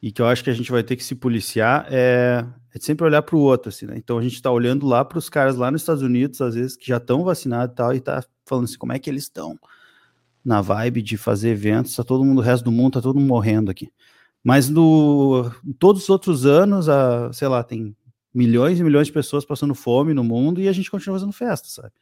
[0.00, 3.04] e que eu acho que a gente vai ter que se policiar é, é sempre
[3.04, 3.94] olhar para o outro, assim, né?
[3.96, 6.76] Então a gente está olhando lá para os caras lá nos Estados Unidos, às vezes
[6.76, 9.58] que já estão vacinados e tal, e tá falando assim, como é que eles estão
[10.44, 13.28] na vibe de fazer eventos, tá todo mundo, o resto do mundo tá todo mundo
[13.28, 13.90] morrendo aqui.
[14.42, 17.96] Mas no todos os outros anos, a, sei lá, tem
[18.32, 21.68] milhões e milhões de pessoas passando fome no mundo e a gente continua fazendo festa,
[21.68, 21.92] sabe?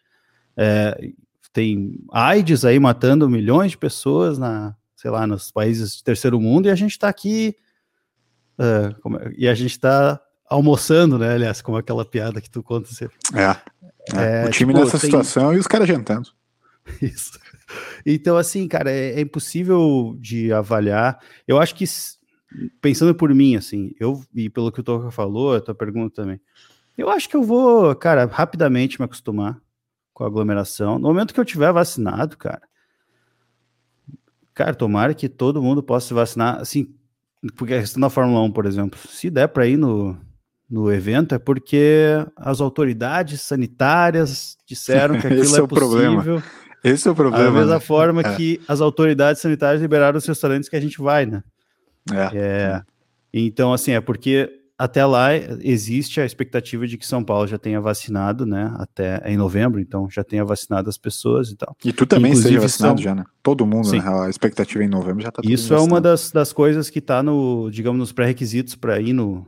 [0.56, 1.12] É,
[1.52, 6.66] tem AIDS aí matando milhões de pessoas na, sei lá, nos países de terceiro mundo
[6.66, 7.56] e a gente está aqui
[8.58, 11.34] uh, é, e a gente está almoçando, né?
[11.34, 13.16] Aliás, como aquela piada que tu conta sempre.
[13.34, 13.56] É.
[14.14, 14.44] é.
[14.44, 15.10] é o time tipo, nessa tem...
[15.10, 16.30] situação e os caras jantando.
[17.00, 17.38] Isso.
[18.04, 21.18] Então, assim, cara, é, é impossível de avaliar.
[21.48, 21.84] Eu acho que
[22.80, 26.40] pensando por mim, assim, eu, e pelo que o Toca falou, a tua pergunta também,
[26.96, 29.60] eu acho que eu vou, cara, rapidamente me acostumar
[30.14, 30.98] com a aglomeração.
[30.98, 32.62] No momento que eu tiver vacinado, cara,
[34.54, 36.94] cara, tomara que todo mundo possa se vacinar, assim,
[37.56, 40.18] porque a questão da Fórmula 1, por exemplo, se der para ir no,
[40.68, 45.68] no evento é porque as autoridades sanitárias disseram que aquilo é, é possível.
[45.68, 46.42] Problema.
[46.82, 47.44] Esse é o problema.
[47.44, 47.80] Da mesma né?
[47.80, 48.36] forma é.
[48.36, 51.42] que as autoridades sanitárias liberaram os restaurantes que a gente vai, né?
[52.12, 52.30] É.
[52.38, 52.82] é.
[53.32, 57.80] Então, assim, é porque até lá existe a expectativa de que São Paulo já tenha
[57.80, 58.74] vacinado, né?
[58.78, 61.74] Até em novembro, então já tenha vacinado as pessoas e tal.
[61.84, 63.24] E tu também Inclusive, seja vacinado são- já, né?
[63.42, 64.00] Todo mundo, Sim.
[64.00, 64.08] né?
[64.26, 66.02] A expectativa em novembro já tá todo Isso mundo é uma vacinado.
[66.02, 69.46] das, das coisas que está no, digamos, nos pré-requisitos para ir no,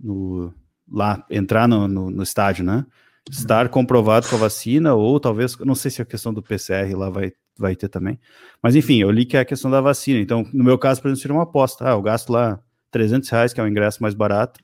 [0.00, 0.52] no-
[0.90, 2.86] lá entrar no, no, no estádio, né?
[3.30, 7.10] Estar comprovado com a vacina, ou talvez, não sei se a questão do PCR lá
[7.10, 8.18] vai, vai ter também.
[8.62, 10.18] Mas enfim, eu li que é a questão da vacina.
[10.18, 11.86] Então, no meu caso, por exemplo, seria uma aposta.
[11.86, 12.58] Ah, eu gasto lá
[12.90, 14.60] 300 reais, que é o ingresso mais barato,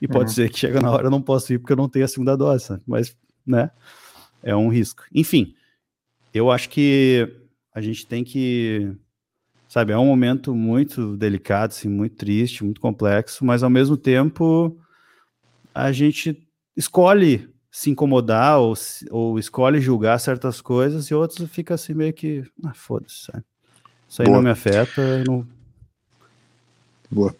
[0.00, 0.34] e pode Uhum.
[0.34, 2.36] ser que chega na hora eu não posso ir porque eu não tenho a segunda
[2.36, 2.82] dose, sabe?
[2.86, 3.70] mas, né?
[4.42, 5.04] É um risco.
[5.14, 5.54] Enfim,
[6.34, 7.28] eu acho que
[7.74, 8.94] a gente tem que
[9.68, 14.78] sabe, é um momento muito delicado, assim, muito triste, muito complexo, mas ao mesmo tempo
[15.74, 16.46] a gente
[16.76, 18.74] escolhe se incomodar ou,
[19.10, 23.42] ou escolhe julgar certas coisas e outras fica assim meio que, ah, foda-se, sabe?
[24.06, 24.36] Isso aí Boa.
[24.36, 25.46] não me afeta, eu não...
[27.10, 27.34] Boa.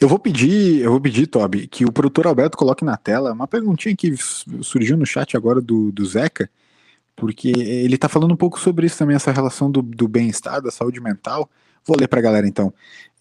[0.00, 3.46] Eu vou pedir, eu vou pedir, Toby, que o produtor Alberto coloque na tela uma
[3.46, 4.14] perguntinha que
[4.62, 6.50] surgiu no chat agora do, do Zeca,
[7.14, 10.70] porque ele tá falando um pouco sobre isso também, essa relação do, do bem-estar, da
[10.70, 11.48] saúde mental.
[11.86, 12.72] Vou ler pra galera então.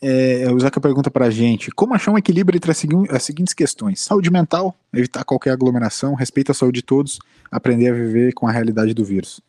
[0.01, 3.53] É, o Zeca pergunta pra gente: como achar um equilíbrio entre as, segui- as seguintes
[3.53, 3.99] questões?
[4.01, 7.19] Saúde mental, evitar qualquer aglomeração, respeito à saúde de todos,
[7.51, 9.41] aprender a viver com a realidade do vírus.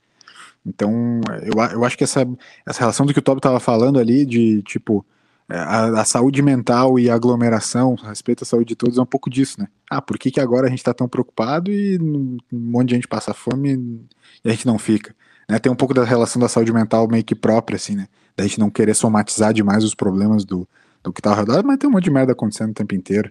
[0.66, 2.26] Então, eu, a- eu acho que essa,
[2.66, 5.04] essa relação do que o Toby tava falando ali, de tipo,
[5.48, 9.02] é, a, a saúde mental e a aglomeração, a respeito à saúde de todos, é
[9.02, 9.68] um pouco disso, né?
[9.90, 13.08] Ah, por que, que agora a gente tá tão preocupado e um monte de gente
[13.08, 14.00] passa fome
[14.44, 15.14] e a gente não fica?
[15.48, 15.58] Né?
[15.58, 18.08] Tem um pouco da relação da saúde mental meio que própria, assim, né?
[18.36, 20.68] Da gente não querer somatizar demais os problemas do,
[21.02, 23.30] do que tá ao redor, mas tem um monte de merda acontecendo o tempo inteiro,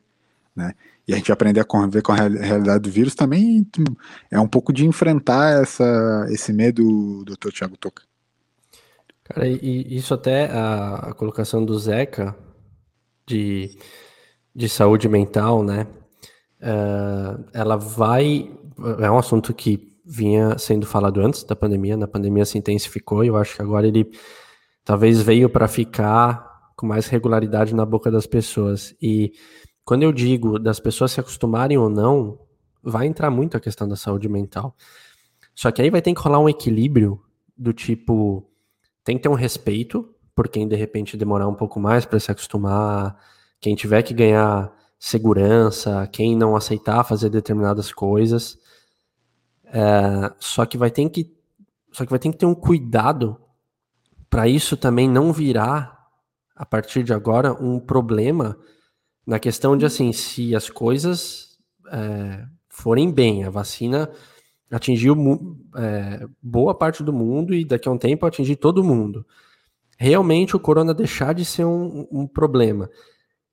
[0.56, 0.74] né?
[1.08, 3.84] E a gente aprender a conviver com a real- realidade do vírus também hum,
[4.32, 8.04] é um pouco de enfrentar essa, esse medo, doutor Tiago Toca.
[9.24, 12.36] Cara, e- isso até a, a colocação do Zeca
[13.28, 13.78] de,
[14.56, 15.88] de saúde mental, né?
[16.62, 18.52] eh, ela vai.
[19.00, 23.28] É um assunto que vinha sendo falado antes da pandemia, na pandemia se intensificou, e
[23.28, 24.12] eu acho que agora ele
[24.84, 28.96] talvez veio para ficar com mais regularidade na boca das pessoas.
[29.02, 29.34] E
[29.86, 32.40] quando eu digo das pessoas se acostumarem ou não,
[32.82, 34.76] vai entrar muito a questão da saúde mental.
[35.56, 37.22] Só que aí vai ter que rolar um equilíbrio
[37.58, 38.50] do tipo
[39.04, 42.32] tem que ter um respeito por quem de repente demorar um pouco mais para se
[42.32, 43.20] acostumar,
[43.60, 48.58] quem tiver que ganhar segurança, quem não aceitar fazer determinadas coisas.
[49.66, 51.32] É, só que vai ter que
[51.92, 53.38] só que vai ter que ter um cuidado
[54.34, 55.96] para isso também não virar
[56.56, 58.58] a partir de agora um problema
[59.28, 61.60] na questão de assim se as coisas
[61.92, 64.10] é, forem bem, a vacina
[64.72, 65.16] atingiu
[65.76, 69.24] é, boa parte do mundo e daqui a um tempo atingir todo mundo.
[70.00, 72.90] Realmente o corona deixar de ser um, um problema.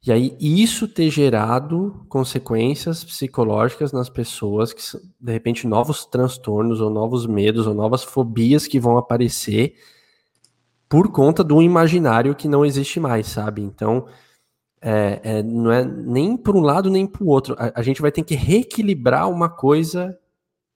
[0.03, 4.81] E aí isso ter gerado consequências psicológicas nas pessoas, que
[5.21, 9.75] de repente novos transtornos ou novos medos ou novas fobias que vão aparecer
[10.91, 13.63] por conta do imaginário que não existe mais, sabe?
[13.63, 14.07] Então,
[14.83, 17.55] é, é, não é nem para um lado nem para o outro.
[17.59, 20.19] A, a gente vai ter que reequilibrar uma coisa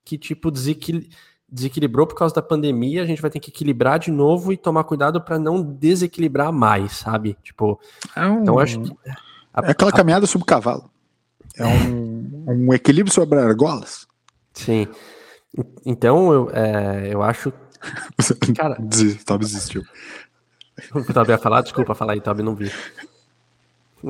[0.05, 1.09] que, tipo, desequil-
[1.51, 4.85] desequilibrou por causa da pandemia, a gente vai ter que equilibrar de novo e tomar
[4.85, 7.37] cuidado para não desequilibrar mais, sabe?
[7.43, 7.81] Tipo,
[8.15, 8.93] É, um, então acho que.
[9.53, 10.89] a- é aquela a- caminhada sobre cavalo.
[11.57, 14.07] É um, um equilíbrio sobre argolas.
[14.53, 14.87] Sim.
[15.85, 17.53] Então, eu, é, eu acho.
[18.57, 19.83] Cara, Desi- Toby desistiu.
[20.95, 21.63] O Tobi ia falar?
[21.63, 22.71] Desculpa, falar aí, Tobi, não vi.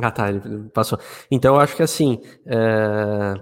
[0.03, 0.41] Ah, tá, ele
[0.73, 0.99] passou.
[1.31, 2.21] Então, eu acho que assim.
[2.47, 3.35] É...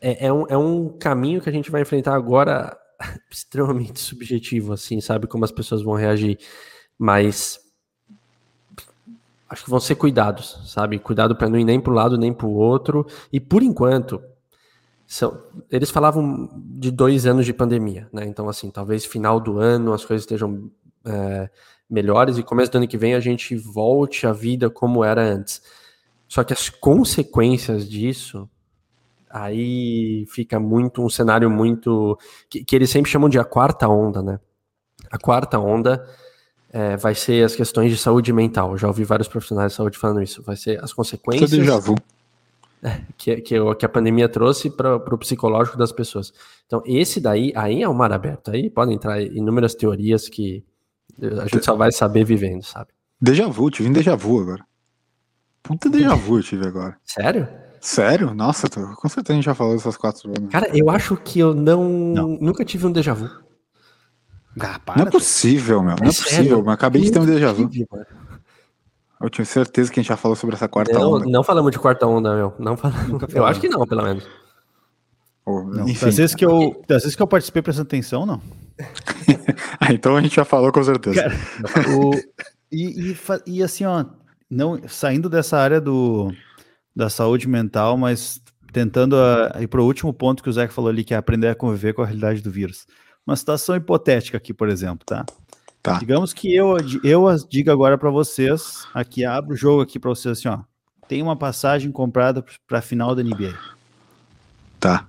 [0.00, 2.76] É, é um, é um caminho que a gente vai enfrentar agora
[3.30, 5.26] extremamente subjetivo, assim, sabe?
[5.26, 6.38] Como as pessoas vão reagir.
[6.98, 7.60] Mas.
[9.48, 10.98] Acho que vão ser cuidados, sabe?
[10.98, 13.06] Cuidado para não ir nem para lado nem para o outro.
[13.32, 14.20] E por enquanto,
[15.06, 15.40] são,
[15.70, 18.24] eles falavam de dois anos de pandemia, né?
[18.26, 20.70] Então, assim, talvez final do ano as coisas estejam
[21.04, 21.48] é,
[21.88, 25.62] melhores e começo do ano que vem a gente volte à vida como era antes.
[26.28, 28.50] Só que as consequências disso,
[29.30, 32.18] aí fica muito um cenário muito.
[32.50, 34.40] que, que eles sempre chamam de a quarta onda, né?
[35.08, 36.04] A quarta onda
[36.70, 38.76] é, vai ser as questões de saúde mental.
[38.76, 40.42] Já ouvi vários profissionais de saúde falando isso.
[40.42, 41.94] Vai ser as é consequências déjà vu.
[43.16, 46.32] Que, que, o- que a pandemia trouxe para o psicológico das pessoas.
[46.66, 48.50] Então, esse daí, aí é um mar aberto.
[48.50, 50.64] Aí podem entrar inúmeras teorias que
[51.22, 52.90] a gente só vai saber vivendo, sabe?
[53.20, 54.64] Déjà vu, tive um déjà vu agora.
[55.62, 56.96] Puta déjà vu eu tive agora.
[57.04, 57.48] Sério?
[57.80, 58.34] Sério?
[58.34, 60.50] Nossa, tô- com certeza a gente já falou dessas quatro anos.
[60.50, 62.28] Cara, eu acho que eu não, Não.
[62.40, 63.28] nunca tive um déjà vu.
[64.58, 65.96] Ah, Não é possível, meu.
[66.00, 66.30] Não é sério?
[66.36, 67.68] possível, mas acabei de ter um déjà vu.
[67.68, 68.06] Tive, mano.
[69.20, 71.26] Eu tinha certeza que a gente já falou sobre essa quarta não, onda.
[71.26, 72.54] Não falamos de quarta onda, meu.
[72.58, 73.22] Não falamos.
[73.34, 74.26] Eu acho que não, pelo menos.
[75.46, 76.06] Oh, não, enfim.
[76.06, 78.42] Das, vezes que eu, das vezes que eu participei prestando atenção, não.
[79.80, 81.22] ah, então a gente já falou com certeza.
[81.22, 81.34] Cara,
[81.96, 82.14] o,
[82.70, 84.04] e, e, e, assim, ó,
[84.50, 86.32] não, saindo dessa área do,
[86.94, 90.90] da saúde mental, mas tentando a, ir para o último ponto que o Zé falou
[90.90, 92.86] ali, que é aprender a conviver com a realidade do vírus.
[93.26, 95.24] Uma situação hipotética aqui, por exemplo, tá?
[95.86, 96.00] Tá.
[96.00, 100.36] Digamos que eu, eu diga agora para vocês, aqui abro o jogo aqui para vocês
[100.36, 100.64] assim, ó.
[101.06, 103.56] Tem uma passagem comprada para a final da NBA.
[104.80, 105.06] Tá.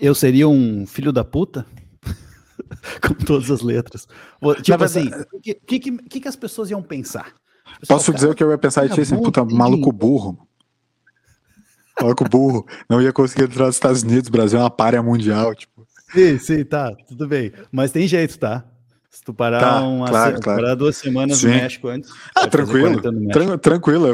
[0.00, 1.64] Eu seria um filho da puta?
[3.00, 4.08] Com todas as letras.
[4.60, 7.32] Tipo assim, o que, que, que, que, as pessoas iam pensar?
[7.78, 10.48] Pessoal, Posso cara, dizer o que eu ia pensar e assim, puta, maluco burro.
[12.00, 12.66] Maluco burro.
[12.88, 15.86] Não ia conseguir entrar nos Estados Unidos, Brasil é uma párea mundial, tipo.
[16.12, 17.52] Sim, sim, tá, tudo bem.
[17.70, 18.64] Mas tem jeito, tá?
[19.10, 20.62] Se tu parar, tá, uma, claro, se, claro.
[20.62, 21.48] parar duas semanas Sim.
[21.48, 22.10] no México antes.
[22.34, 23.02] Ah, tranquilo.
[23.32, 24.06] Tran tranquilo,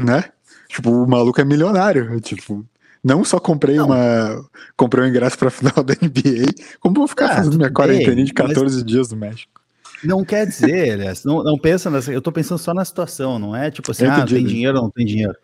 [0.00, 0.24] né?
[0.68, 2.20] Tipo, o maluco é milionário.
[2.20, 2.64] Tipo,
[3.02, 3.86] não só comprei não.
[3.86, 4.48] uma.
[4.76, 8.32] Comprei um ingresso pra final da NBA, como vou ficar ah, fazendo minha quarentena de
[8.32, 8.84] 14 mas...
[8.84, 9.60] dias no México.
[10.04, 12.12] Não quer dizer, aliás, não, não pensa nessa.
[12.12, 14.90] Eu tô pensando só na situação, não é tipo assim, ah, tem dinheiro ou não
[14.90, 15.34] tem dinheiro.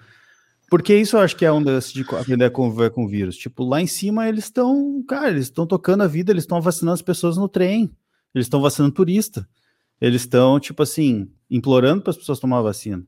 [0.70, 3.36] Porque isso eu acho que é um desses de aprender a conviver com o vírus.
[3.36, 6.94] Tipo, lá em cima eles estão, cara, eles estão tocando a vida, eles estão vacinando
[6.94, 7.90] as pessoas no trem.
[8.34, 9.48] Eles estão vacinando turista.
[10.00, 13.02] Eles estão, tipo assim, implorando para as pessoas tomar vacina.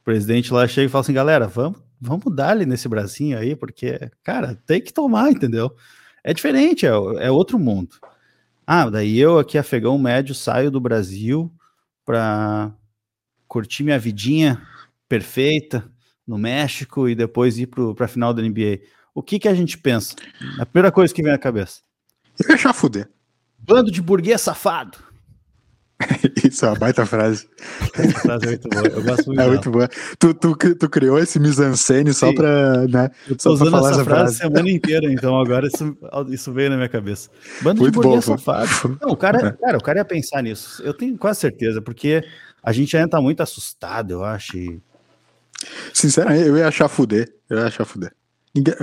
[0.00, 3.56] O presidente lá chega e fala assim: galera, vamos, vamos dar ali nesse bracinho aí,
[3.56, 5.74] porque, cara, tem que tomar, entendeu?
[6.22, 7.96] É diferente, é, é outro mundo.
[8.66, 11.52] Ah, daí eu aqui, afegão médio, saio do Brasil
[12.04, 12.72] para
[13.46, 14.60] curtir minha vidinha
[15.08, 15.88] perfeita
[16.26, 18.80] no México e depois ir para a final da NBA.
[19.14, 20.16] O que, que a gente pensa?
[20.58, 21.80] A primeira coisa que vem à cabeça.
[22.46, 23.08] Deixar fuder.
[23.58, 24.98] Bando de burguês safado.
[26.44, 27.48] Isso é uma baita frase.
[27.94, 28.86] Essa frase é muito boa.
[28.86, 29.40] Eu gosto muito.
[29.40, 29.88] É muito boa.
[30.18, 32.86] Tu, tu, tu criou esse mise-en-scène só pra.
[32.86, 35.96] Né, eu tô usando essa, essa frase a semana inteira, então agora isso,
[36.28, 37.30] isso veio na minha cabeça.
[37.62, 38.98] Bando muito de burguês bom, safado.
[39.00, 39.52] Não, o cara, é.
[39.52, 40.82] cara, o cara ia pensar nisso.
[40.82, 42.22] Eu tenho quase certeza, porque
[42.62, 44.56] a gente ainda tá muito assustado, eu acho.
[44.56, 44.80] E...
[45.94, 47.32] Sinceramente, eu ia achar fuder.
[47.48, 48.12] Eu ia achar fuder.
[48.54, 48.74] Ninguém,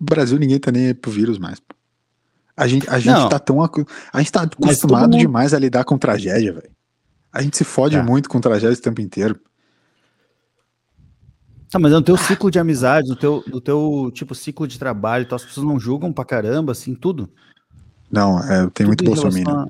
[0.00, 1.60] Brasil, ninguém tá nem pro vírus mais.
[2.56, 3.62] A gente, a gente tá tão.
[4.12, 5.18] A gente tá acostumado mundo...
[5.18, 6.70] demais a lidar com tragédia, velho.
[7.32, 8.02] A gente se fode é.
[8.02, 9.40] muito com tragédia o tempo inteiro.
[11.70, 15.24] Tá, mas no teu ciclo de amizade, no teu, no teu tipo ciclo de trabalho,
[15.24, 17.30] então as pessoas não julgam pra caramba, assim, tudo?
[18.10, 19.60] Não, é, tem muito bolsominion.
[19.60, 19.66] A...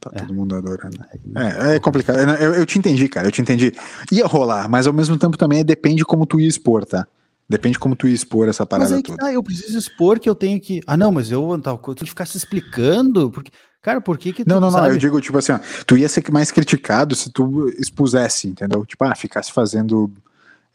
[0.00, 0.18] Tá é.
[0.18, 0.98] todo mundo adorando.
[1.36, 2.18] É, é complicado.
[2.18, 3.72] Eu, eu, te entendi, cara, eu te entendi.
[4.10, 7.06] Ia rolar, mas ao mesmo tempo também depende como tu ia expor, tá?
[7.48, 9.18] Depende como tu ia expor essa parada mas aí toda.
[9.18, 10.82] Tá, eu preciso expor que eu tenho que.
[10.86, 14.48] Ah, não, mas eu tal tu ficar se explicando, porque cara, por que que tu,
[14.48, 14.88] Não, não, sabe?
[14.88, 18.84] não, eu digo tipo assim, ó, tu ia ser mais criticado se tu expusesse, entendeu?
[18.84, 20.12] Tipo, ah, ficasse fazendo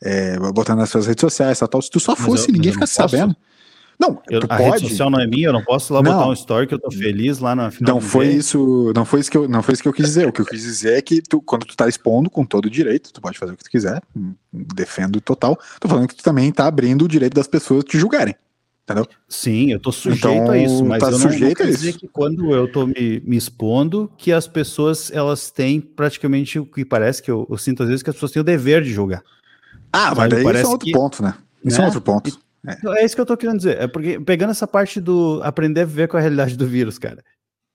[0.01, 1.81] é, botando nas suas redes sociais, tal, tal.
[1.81, 3.35] Se tu só fosse, eu, ninguém ficasse sabendo.
[3.99, 4.63] Não, eu, a pode.
[4.63, 6.13] rede social não é minha, eu não posso lá não.
[6.13, 7.95] botar um story que eu tô feliz lá na final.
[7.95, 10.27] Não foi isso, não foi isso que eu, não foi isso que eu quis dizer.
[10.27, 12.69] O que eu quis dizer é que tu, quando tu tá expondo com todo o
[12.69, 14.01] direito, tu pode fazer o que tu quiser,
[14.51, 15.57] defendo total.
[15.79, 18.35] Tô falando que tu também tá abrindo o direito das pessoas te julgarem.
[18.83, 19.07] Entendeu?
[19.29, 22.05] Sim, eu tô sujeito então, a isso, mas tá eu não sujeito vou dizer que
[22.05, 27.23] quando eu tô me, me, expondo, que as pessoas elas têm praticamente o que parece
[27.23, 29.23] que eu, eu sinto às vezes que as pessoas têm o dever de julgar.
[29.91, 31.33] Ah, mas daí isso é outro que, ponto, né?
[31.63, 31.83] Isso né?
[31.83, 32.37] é outro ponto.
[32.67, 33.01] É.
[33.01, 33.79] É isso que eu tô querendo dizer.
[33.79, 37.23] É porque pegando essa parte do aprender a viver com a realidade do vírus, cara.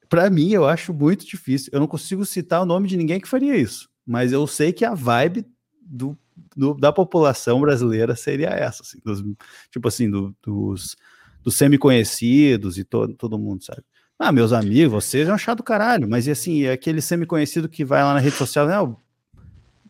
[0.09, 1.70] Para mim, eu acho muito difícil.
[1.72, 4.85] Eu não consigo citar o nome de ninguém que faria isso, mas eu sei que
[4.85, 5.44] a vibe
[5.83, 6.16] do,
[6.57, 9.22] do da população brasileira seria essa, assim, dos,
[9.70, 10.96] tipo assim, do, dos,
[11.42, 13.83] dos semi-conhecidos e to, todo mundo, sabe?
[14.18, 17.68] Ah, meus amigos, vocês é um chato do caralho, mas e assim, é aquele semi-conhecido
[17.68, 18.74] que vai lá na rede social, né?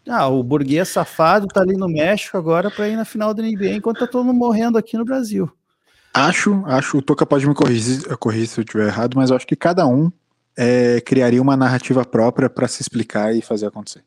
[0.09, 3.75] Ah, o burguês safado tá ali no México agora para ir na final da NBA,
[3.75, 5.51] enquanto tá todo mundo morrendo aqui no Brasil.
[6.15, 9.47] Acho, acho, o Toca pode me corrigir, corrigir se eu estiver errado, mas eu acho
[9.47, 10.11] que cada um
[10.57, 14.03] é, criaria uma narrativa própria para se explicar e fazer acontecer.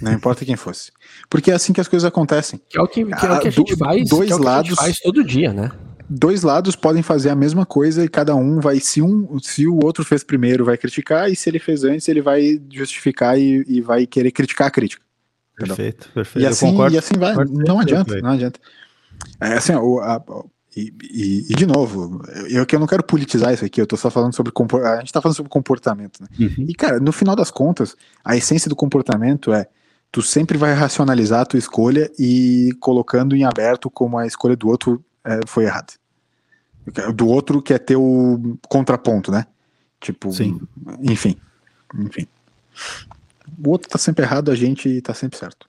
[0.00, 0.92] Não importa quem fosse.
[1.28, 2.60] Porque é assim que as coisas acontecem.
[2.68, 5.00] Que é o que, que, é o que a gente faz, dois é lados, faz
[5.00, 5.72] todo dia, né?
[6.08, 9.80] Dois lados podem fazer a mesma coisa e cada um vai, se um, se o
[9.82, 13.80] outro fez primeiro, vai criticar, e se ele fez antes, ele vai justificar e, e
[13.80, 15.05] vai querer criticar a crítica.
[15.56, 16.44] Perfeito, perfeito.
[16.44, 17.34] E assim, e assim vai.
[17.46, 18.60] Não adianta, não adianta.
[19.40, 20.22] É assim, o, a,
[20.76, 23.96] e, e, e, de novo, eu que eu não quero politizar isso aqui, eu tô
[23.96, 24.52] só falando sobre
[24.84, 26.28] a gente tá falando sobre comportamento, né?
[26.38, 26.66] Uhum.
[26.68, 29.66] E cara, no final das contas, a essência do comportamento é
[30.12, 34.68] tu sempre vai racionalizar a tua escolha e colocando em aberto como a escolha do
[34.68, 35.94] outro é, foi errada.
[37.14, 39.46] Do outro que é teu contraponto, né?
[39.98, 40.60] Tipo, Sim.
[41.00, 41.36] enfim,
[41.98, 42.26] enfim.
[43.64, 45.68] O outro tá sempre errado, a gente tá sempre certo.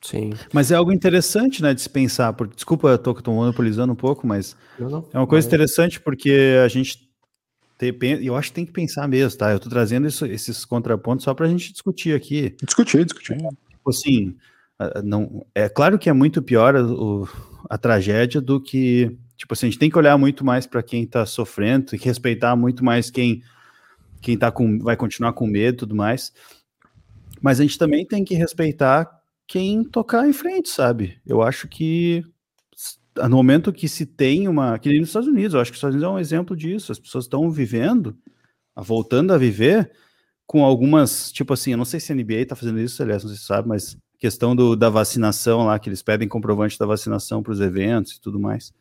[0.00, 0.32] Sim.
[0.52, 3.96] Mas é algo interessante, né, de se pensar, porque, desculpa, eu tô, tô monopolizando um
[3.96, 7.10] pouco, mas não, não, é uma coisa interessante porque a gente
[7.78, 7.92] tem,
[8.24, 9.52] eu acho que tem que pensar mesmo, tá?
[9.52, 12.54] Eu tô trazendo isso, esses contrapontos só pra gente discutir aqui.
[12.62, 13.36] Discutir, discutir.
[13.36, 14.36] Tipo assim,
[15.04, 17.28] não, é claro que é muito pior a, o,
[17.68, 21.06] a tragédia do que, tipo assim, a gente tem que olhar muito mais para quem
[21.06, 23.42] tá sofrendo, que respeitar muito mais quem
[24.20, 26.32] quem tá com, vai continuar com medo e tudo mais.
[27.40, 29.10] Mas a gente também tem que respeitar
[29.46, 31.20] quem tocar em frente, sabe?
[31.24, 32.24] Eu acho que
[33.28, 34.78] no momento que se tem uma.
[34.78, 36.92] Que nem nos Estados Unidos, eu acho que os Estados Unidos é um exemplo disso.
[36.92, 38.16] As pessoas estão vivendo,
[38.76, 39.90] voltando a viver,
[40.46, 41.32] com algumas.
[41.32, 43.46] Tipo assim, eu não sei se a NBA está fazendo isso, aliás, não sei se
[43.46, 47.60] sabe, mas questão do, da vacinação lá, que eles pedem comprovante da vacinação para os
[47.60, 48.72] eventos e tudo mais.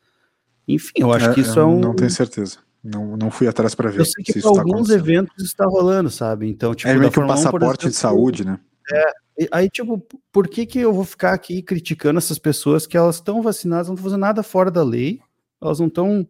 [0.68, 1.80] Enfim, eu acho é, que isso é um.
[1.80, 2.58] Não tenho certeza.
[2.86, 4.02] Não, não fui atrás para ver.
[4.02, 6.48] Eu sei que se para tá alguns tá eventos está rolando, sabe?
[6.48, 8.60] Então, tipo, é meio que um passaporte 1, exemplo, de saúde, né?
[8.94, 9.12] É,
[9.52, 13.42] Aí, tipo, por que, que eu vou ficar aqui criticando essas pessoas que elas estão
[13.42, 15.20] vacinadas, não estão fazendo nada fora da lei,
[15.62, 16.26] elas não estão,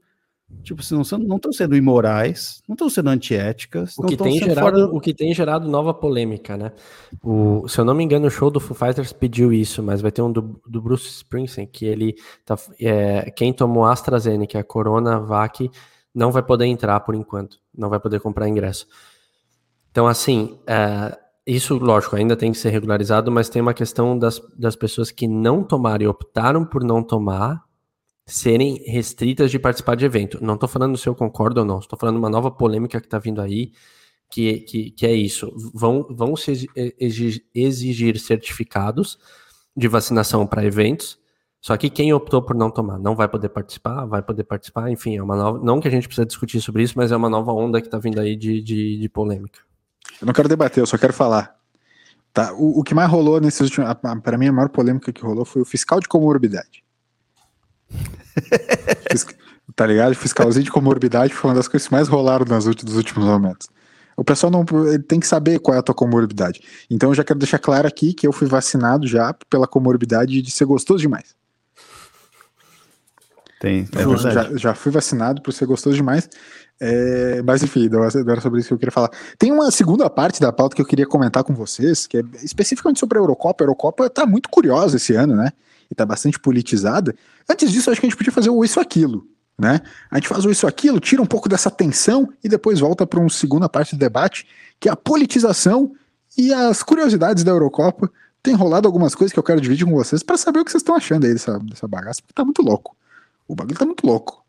[0.64, 3.96] tipo, não estão não sendo imorais, não estão sendo antiéticas.
[4.00, 4.86] O que, tem gerado, fora...
[4.88, 6.72] o que tem gerado nova polêmica, né?
[7.24, 10.12] O, se eu não me engano, o show do Foo Fighters pediu isso, mas vai
[10.12, 15.70] ter um do, do Bruce Springsteen, que ele tá, é, quem tomou AstraZeneca, a Coronavac,
[16.16, 18.88] não vai poder entrar por enquanto, não vai poder comprar ingresso.
[19.92, 24.42] Então, assim, é, isso, lógico, ainda tem que ser regularizado, mas tem uma questão das,
[24.58, 27.64] das pessoas que não tomaram e optaram por não tomar
[28.26, 30.44] serem restritas de participar de evento.
[30.44, 33.20] Não estou falando se eu concordo ou não, estou falando uma nova polêmica que está
[33.20, 33.72] vindo aí,
[34.30, 35.54] que, que, que é isso.
[35.74, 39.20] Vão, vão se exigir, exigir certificados
[39.78, 41.20] de vacinação para eventos,
[41.66, 45.18] só que quem optou por não tomar não vai poder participar, vai poder participar, enfim,
[45.18, 45.58] é uma nova.
[45.64, 47.98] Não que a gente precisa discutir sobre isso, mas é uma nova onda que está
[47.98, 49.62] vindo aí de, de, de polêmica.
[50.22, 51.56] Eu não quero debater, eu só quero falar.
[52.32, 52.54] Tá?
[52.54, 53.90] O, o que mais rolou nesses últimos.
[54.22, 56.84] Para mim, a maior polêmica que rolou foi o fiscal de comorbidade.
[59.76, 60.14] tá ligado?
[60.14, 63.68] Fiscalzinho de comorbidade foi uma das coisas que mais rolaram nas últimos, nos últimos momentos.
[64.16, 64.64] O pessoal não
[65.08, 66.62] tem que saber qual é a tua comorbidade.
[66.92, 70.52] Então eu já quero deixar claro aqui que eu fui vacinado já pela comorbidade de
[70.52, 71.34] ser gostoso demais.
[73.60, 76.30] Tem, é já, já, fui vacinado por ser gostoso demais.
[76.80, 79.10] É, mas enfim, não era sobre isso que eu queria falar.
[79.38, 83.00] Tem uma segunda parte da pauta que eu queria comentar com vocês, que é especificamente
[83.00, 83.64] sobre a Eurocopa.
[83.64, 85.52] A Eurocopa tá muito curiosa esse ano, né?
[85.90, 87.16] E tá bastante politizada.
[87.50, 89.26] Antes disso, acho que a gente podia fazer o isso aquilo,
[89.58, 89.80] né?
[90.12, 93.20] A gente faz o isso aquilo, tira um pouco dessa tensão e depois volta para
[93.20, 94.46] uma segunda parte do debate,
[94.80, 95.94] que é a politização
[96.38, 98.12] e as curiosidades da Eurocopa.
[98.44, 100.82] Tem rolado algumas coisas que eu quero dividir com vocês para saber o que vocês
[100.82, 102.96] estão achando aí dessa, dessa bagaça, porque tá muito louco.
[103.48, 104.44] O bagulho tá muito louco.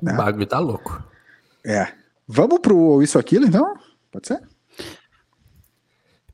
[0.00, 0.12] Né?
[0.12, 1.02] O bagulho tá louco.
[1.64, 1.92] É.
[2.26, 3.74] Vamos pro isso aquilo, então?
[4.10, 4.42] Pode ser?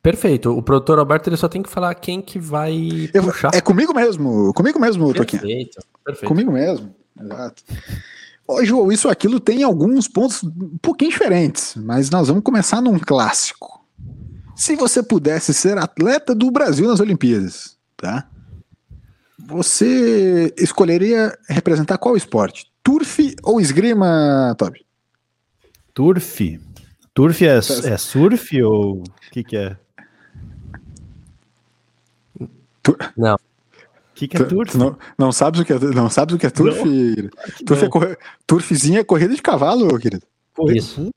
[0.02, 0.56] Perfeito.
[0.56, 3.50] O produtor Alberto ele só tem que falar quem que vai Eu, puxar.
[3.54, 4.52] É comigo mesmo.
[4.54, 5.42] Comigo mesmo, Toquinha.
[5.42, 5.78] Perfeito.
[6.04, 6.28] Perfeito.
[6.28, 6.94] Comigo mesmo.
[7.20, 7.62] Exato.
[8.46, 12.98] Hoje o Isso Aquilo tem alguns pontos um pouquinho diferentes, mas nós vamos começar num
[12.98, 13.84] clássico.
[14.56, 18.26] Se você pudesse ser atleta do Brasil nas Olimpíadas, tá?
[19.48, 22.70] Você escolheria representar qual esporte?
[22.82, 24.84] Turf ou esgrima, Toby?
[25.94, 26.60] Turf?
[27.14, 29.76] Turf é, é surf ou o que, que é?
[33.16, 33.36] Não.
[33.36, 33.38] O
[34.14, 34.76] que, que é turf?
[34.76, 36.82] Não, não, sabes o que é, não sabes o que é turf?
[37.64, 40.26] Turf é corre, turfzinha é corrida de cavalo, querido.
[40.68, 41.08] Isso.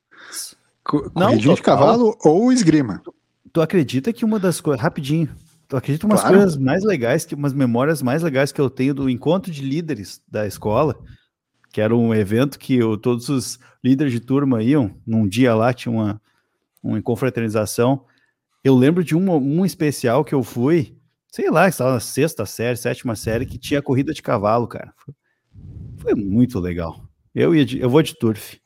[0.86, 3.02] Corridinha de cavalo ou esgrima.
[3.04, 3.14] Tu,
[3.52, 4.82] tu acredita que uma das coisas.
[4.82, 5.28] Rapidinho.
[5.72, 6.36] Tu acredita umas claro.
[6.36, 10.22] coisas mais legais, que umas memórias mais legais que eu tenho do encontro de líderes
[10.28, 11.00] da escola,
[11.72, 15.74] que era um evento que eu, todos os líderes de turma iam, num dia lá
[15.74, 16.22] tinha uma,
[16.84, 18.04] uma confraternização.
[18.62, 20.94] Eu lembro de um, um especial que eu fui,
[21.32, 24.94] sei lá, estava na sexta série, sétima série, que tinha corrida de cavalo, cara.
[24.98, 25.14] Foi,
[26.00, 27.02] foi muito legal.
[27.34, 28.60] Eu, ia de, eu vou de turf.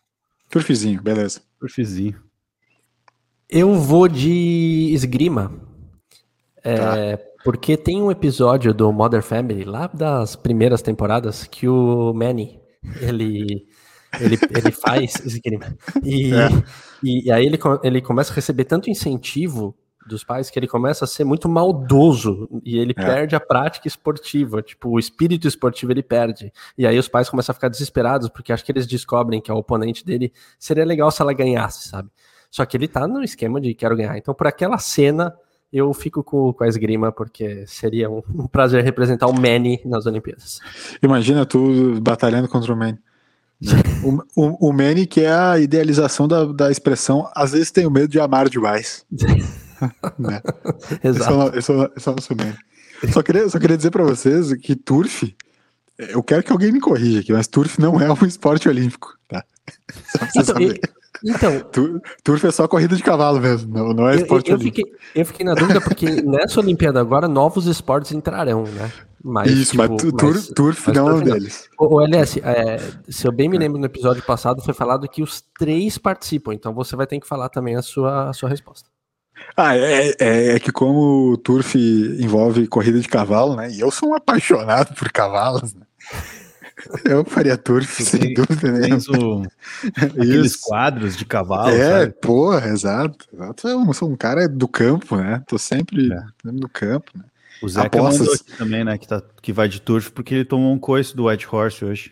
[0.50, 1.40] Turfzinho, beleza.
[1.60, 2.20] Turfzinho.
[3.48, 5.65] Eu vou de esgrima.
[6.66, 7.24] É, tá.
[7.44, 12.60] Porque tem um episódio do Modern Family, lá das primeiras temporadas, que o Manny,
[13.00, 13.68] ele
[14.20, 15.76] ele, ele faz esgrima.
[16.04, 16.48] E, é.
[17.04, 19.76] e, e, aí ele, ele começa a receber tanto incentivo
[20.08, 23.04] dos pais que ele começa a ser muito maldoso e ele é.
[23.04, 26.52] perde a prática esportiva, tipo, o espírito esportivo ele perde.
[26.78, 29.56] E aí os pais começam a ficar desesperados porque acho que eles descobrem que a
[29.56, 32.10] oponente dele seria legal se ela ganhasse, sabe?
[32.52, 34.18] Só que ele tá no esquema de quero ganhar.
[34.18, 35.36] Então, por aquela cena,
[35.78, 40.06] eu fico com, com a esgrima, porque seria um, um prazer representar o Manny nas
[40.06, 40.60] Olimpíadas.
[41.02, 42.98] Imagina tu batalhando contra o Manny.
[44.04, 48.08] O, o, o Manny, que é a idealização da, da expressão, às vezes tenho medo
[48.08, 49.06] de amar demais.
[50.20, 50.42] né?
[51.04, 51.58] Exato.
[51.58, 52.58] Esse é o- esse é o- é nosso meme.
[53.12, 55.36] Só queria, só queria dizer pra vocês que turf,
[55.98, 59.44] eu quero que alguém me corrija aqui, mas turf não é um esporte olímpico, tá?
[60.12, 60.80] Só pra Então, saberem.
[61.24, 64.84] Então, Tu- Turf é só corrida de cavalo mesmo, não, não é esporte eu fiquei,
[65.14, 68.92] eu fiquei na dúvida porque nessa Olimpíada agora novos esportes entrarão, né?
[69.28, 71.68] Mas, Isso, mas, tipo, tu- tur- mas- turf mas não é um deles.
[71.80, 72.78] O, o LS, é,
[73.10, 76.74] se eu bem me lembro no episódio passado, foi falado que os três participam, então
[76.76, 78.88] você vai ter que falar também a sua, a sua resposta.
[79.58, 83.70] Ah, é, é, é que como o turf envolve corrida de cavalo, né?
[83.72, 85.82] E eu sou um apaixonado por cavalos, né?
[87.06, 88.82] Eu faria turf, Tu sem tem- dúvida.
[88.82, 89.44] Tens o-
[89.96, 90.60] aqueles Isso.
[90.62, 92.14] quadros de cavalo, É, sabe?
[92.22, 93.26] porra, exato.
[93.34, 93.68] exato.
[93.68, 95.42] Eu sou um cara do campo, né?
[95.48, 96.20] Tô sempre É.
[96.44, 97.24] no campo, né?
[97.64, 98.20] O Zeca Apostas.
[98.20, 101.16] mandou aqui também, né, que, tá, que vai de turf porque ele tomou um coice
[101.16, 102.12] do White Horse hoje.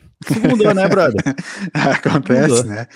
[0.49, 1.21] Mudou, né, brother?
[1.73, 2.63] Acontece, Mudou.
[2.63, 2.87] né?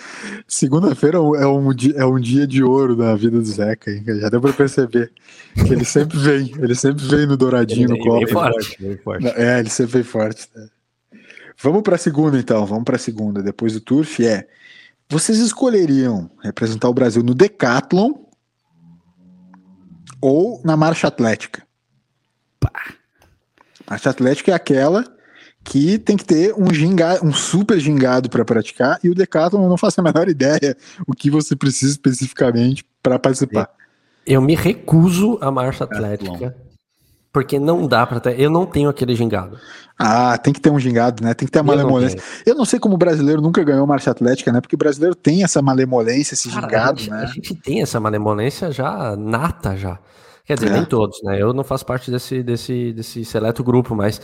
[0.47, 4.01] Segunda-feira é um, dia, é um dia de ouro na vida do Zeca, hein?
[4.22, 5.11] Já deu pra perceber.
[5.55, 8.26] Que ele sempre vem, ele sempre vem no douradinho Ele no vem copo.
[8.26, 8.78] bem forte.
[8.82, 9.28] bem forte.
[9.36, 10.47] É, ele sempre vem forte.
[10.55, 10.68] né?
[11.62, 12.66] Vamos pra segunda, então.
[12.66, 13.41] Vamos pra segunda.
[13.41, 14.47] Depois do Turf, é.
[15.10, 18.14] Vocês escolheriam representar o Brasil no Decathlon
[20.22, 21.66] ou na Marcha Atlética?
[23.89, 25.05] Marcha Atlética é aquela
[25.64, 29.70] que tem que ter um, ginga, um super gingado para praticar e o Decathlon eu
[29.70, 33.70] não faço a menor ideia o que você precisa especificamente para participar.
[34.26, 36.55] Eu me recuso a marcha atlética,
[37.38, 38.39] porque não dá pra ter.
[38.39, 39.59] Eu não tenho aquele gingado.
[39.99, 41.35] Ah, tem que ter um gingado, né?
[41.35, 42.19] Tem que ter a Eu não malemolência.
[42.47, 44.59] Eu não sei como o brasileiro nunca ganhou marcha atlética, né?
[44.59, 47.21] Porque o brasileiro tem essa malemolência, esse Cara, a, gingado, gente, né?
[47.21, 49.99] a gente tem essa malemolência já nata já.
[50.45, 50.73] Quer dizer, É.
[50.73, 51.39] nem todos, né?
[51.39, 54.19] Eu não faço parte desse, desse, desse seleto grupo, mas.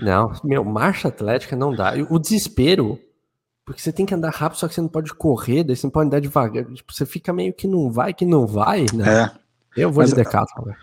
[0.00, 1.92] Não, meu, marcha atlética não dá.
[2.08, 2.98] O desespero,
[3.66, 5.90] porque você tem que andar rápido, só que você não pode correr, daí você não
[5.90, 6.64] pode andar devagar.
[6.64, 9.30] Tipo, você fica meio que não vai, que não vai, né?
[9.76, 9.80] É.
[9.82, 10.76] Eu vou Mas- de Decathlon, velho.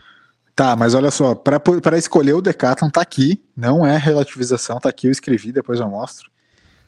[0.55, 5.07] Tá, mas olha só, para escolher o Decathlon tá aqui, não é relativização, tá aqui,
[5.07, 6.29] eu escrevi, depois eu mostro.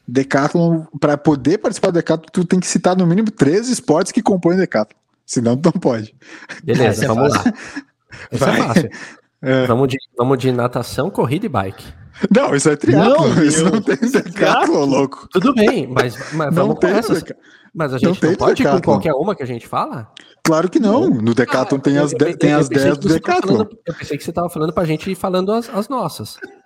[0.06, 4.22] Decathlon, para poder participar do Decathlon, tu tem que citar no mínimo três esportes que
[4.22, 4.98] compõem o Decathlon.
[5.26, 6.14] Senão tu não pode.
[6.62, 7.44] Beleza, é vamos lá.
[8.30, 8.90] É fácil.
[9.46, 9.66] É.
[9.66, 11.84] Vamos, de, vamos de natação, corrida e bike.
[12.34, 15.28] Não, isso é triatlo, Não, isso não tem Decathlon, louco.
[15.30, 17.22] Tudo bem, mas, mas Não vamos tem com essas.
[17.22, 17.36] Deca-
[17.74, 20.08] Mas a não gente não, tem pode ir com qualquer uma que a gente fala?
[20.44, 21.08] Claro que não.
[21.08, 23.52] No Decathlon tem as, Ah, de- eu- tem as pensei 10 que do Decathlon.
[23.56, 26.36] falando- Eu pensei que você tava falando pra gente ir falando as, as nossas.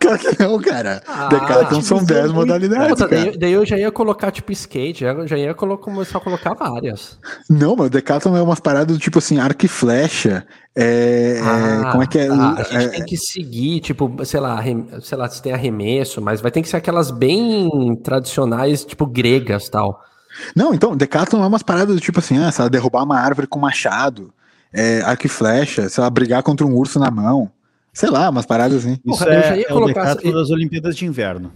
[0.00, 1.02] Claro que não, cara.
[1.06, 2.88] Ah, Decathlon são tipo, 10 muito- modalidades.
[2.88, 6.20] Puta, daí, daí eu já ia colocar tipo skate, já, já ia colo- começar a
[6.20, 7.18] colocar várias.
[7.48, 10.44] Não, mas o Decathlon é umas paradas do tipo assim, arco e flecha.
[10.76, 12.28] É, é, como é que é?
[12.28, 14.60] ah, a gente É, tem que seguir, tipo, sei lá,
[15.02, 17.68] sei lá, se tem arremesso, mas vai ter que ser aquelas bem
[18.02, 20.00] tradicionais, tipo gregas tal.
[20.54, 23.46] Não, então, Decathlon é umas paradas do tipo assim, ah, sei lá, derrubar uma árvore
[23.46, 24.32] com machado,
[24.72, 27.50] é, arco e flecha, sei lá, brigar contra um urso na mão.
[27.92, 28.92] Sei lá, umas paradas assim.
[29.04, 31.52] Isso Porra, eu já é, ia é o colocar Decathlon essa- das Olimpíadas de Inverno.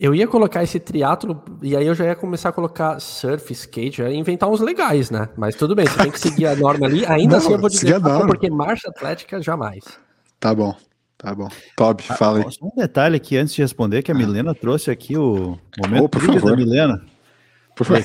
[0.00, 3.98] Eu ia colocar esse triatlo e aí eu já ia começar a colocar surf, skate,
[3.98, 5.28] já ia inventar uns legais, né?
[5.36, 7.06] Mas tudo bem, você tem que seguir a norma ali.
[7.06, 8.26] Ainda Não, assim eu vou dizer norma.
[8.26, 9.84] porque marcha atlética jamais.
[10.40, 10.74] Tá bom,
[11.16, 11.48] tá bom.
[11.76, 12.44] Toby, fala aí.
[12.50, 16.08] Só um detalhe aqui antes de responder, que a Milena trouxe aqui o momento Oh,
[16.08, 16.56] por trivia da favor.
[16.56, 17.00] Milena.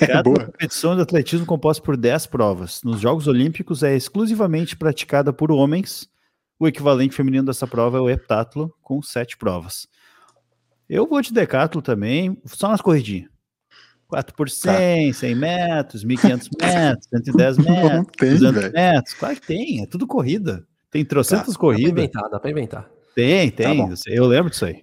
[0.10, 0.46] É boa.
[0.46, 2.82] competição de atletismo composta por 10 provas.
[2.84, 6.10] Nos Jogos Olímpicos é exclusivamente praticada por homens.
[6.60, 9.88] O equivalente feminino dessa prova é o heptatlo, com 7 provas.
[10.90, 13.30] Eu vou de decathlon também, só nas corridinhas.
[14.08, 18.74] 4 por 100, 100 metros, 1.500 metros, 110 Não metros, tem, 200 velho.
[18.74, 19.14] metros.
[19.16, 20.66] Claro que tem, é tudo corrida.
[20.90, 21.92] Tem trocentas Dá pra corridas.
[21.92, 22.90] inventar, dá pra inventar.
[23.14, 23.96] Tem, Tá tem.
[23.98, 24.82] sei, eu lembro disso aí.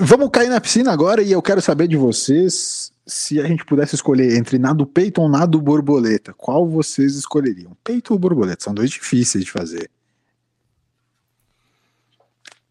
[0.00, 3.96] Vamos cair na piscina agora e eu quero saber de vocês se a gente pudesse
[3.96, 6.32] escolher entre nado peito ou nado borboleta.
[6.34, 7.76] Qual vocês escolheriam?
[7.82, 8.62] Peito ou borboleta?
[8.62, 9.90] São dois difíceis de fazer.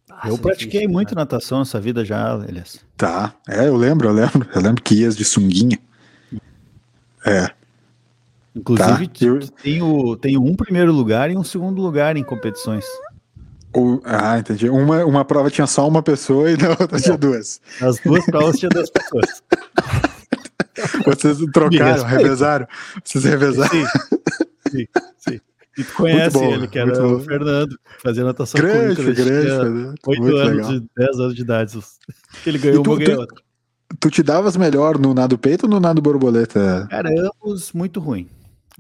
[0.10, 1.22] Ah, eu pratiquei difícil, muito né?
[1.22, 2.80] natação nessa vida já, Elias.
[2.96, 4.48] Tá, é, eu lembro, eu lembro.
[4.54, 5.80] Eu lembro que ias de sunguinha.
[7.26, 7.52] É,
[8.56, 12.86] Inclusive, Tá, eu- tem, o, tem um primeiro lugar e um segundo lugar em competições.
[14.06, 14.70] Ah, entendi.
[14.70, 17.62] Uma, uma prova tinha só uma pessoa e na outra tinha duas.
[17.80, 19.44] Nas duas provas tinha duas pessoas.
[21.06, 22.68] Vocês trocaram, revezaram.
[23.04, 23.70] Vocês revezaram.
[23.70, 23.86] Sim,
[24.72, 25.40] sim, sim.
[25.78, 27.24] E tu conhece bom, ele, que era o bom.
[27.24, 29.16] Fernando, fazia natação Grande, comigo.
[29.16, 29.48] grande.
[29.48, 29.96] Fernando.
[30.08, 30.72] Oito Muito anos, legal.
[30.80, 31.80] de 10 anos de idade.
[32.46, 33.42] Ele ganhou tu- uma, tu- outra.
[34.00, 36.88] Tu te davas melhor no nado peito ou no nado borboleta?
[36.90, 37.10] Cara,
[37.44, 38.30] ambos muito ruim.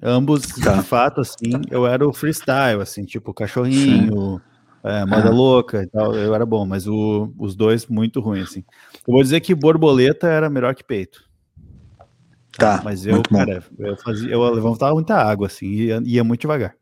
[0.01, 0.73] Ambos, Tá.
[0.75, 4.39] de fato, assim, eu era o freestyle, assim, tipo cachorrinho,
[4.83, 5.31] é, moda Ah.
[5.31, 8.63] louca e tal, eu era bom, mas o- os dois muito ruim, assim.
[9.07, 11.27] Eu vou dizer que borboleta era melhor que peito.
[12.57, 16.41] Tá, Mas eu, cara, eu, fazia, eu levantava muita água, assim, e ia, ia muito
[16.41, 16.75] devagar.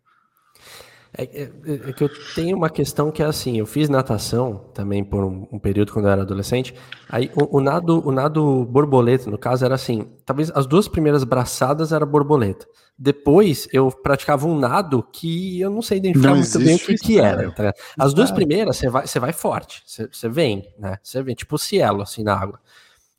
[1.18, 5.04] É, é- é que eu tenho uma questão que é assim, eu fiz natação também
[5.04, 6.76] por um, um período quando eu era adolescente.
[7.10, 11.24] Aí o, o nado, o nado borboleta, no caso, era assim, talvez as duas primeiras
[11.24, 12.68] braçadas era borboleta.
[13.00, 16.96] Depois eu praticava um nado que eu não sei identificar Não muito bem o que,
[16.96, 17.52] que era.
[17.52, 17.76] tá ligado?
[17.98, 20.98] As duas primeiras você vai, você vai forte, você, você vem, né?
[21.04, 22.60] Você vem tipo cielo assim na água.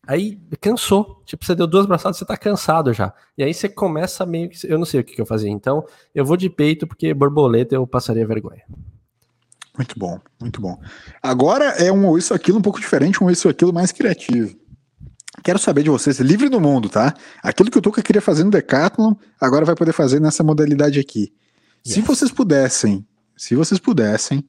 [0.09, 3.13] Aí cansou, tipo, você deu duas braçadas, você tá cansado já.
[3.37, 4.57] E aí você começa meio que.
[4.67, 5.51] Eu não sei o que, que eu fazia.
[5.51, 5.85] Então,
[6.15, 8.63] eu vou de peito, porque borboleta eu passaria vergonha.
[9.77, 10.81] Muito bom, muito bom.
[11.23, 14.57] Agora é um ou isso aquilo um pouco diferente, um ou isso aquilo mais criativo.
[15.45, 17.13] Quero saber de vocês, livre no mundo, tá?
[17.43, 21.35] Aquilo que o Tuca queria fazer no Decathlon, agora vai poder fazer nessa modalidade aqui.
[21.85, 22.07] Se Yes.
[22.07, 23.07] vocês pudessem,
[23.37, 24.43] se vocês pudessem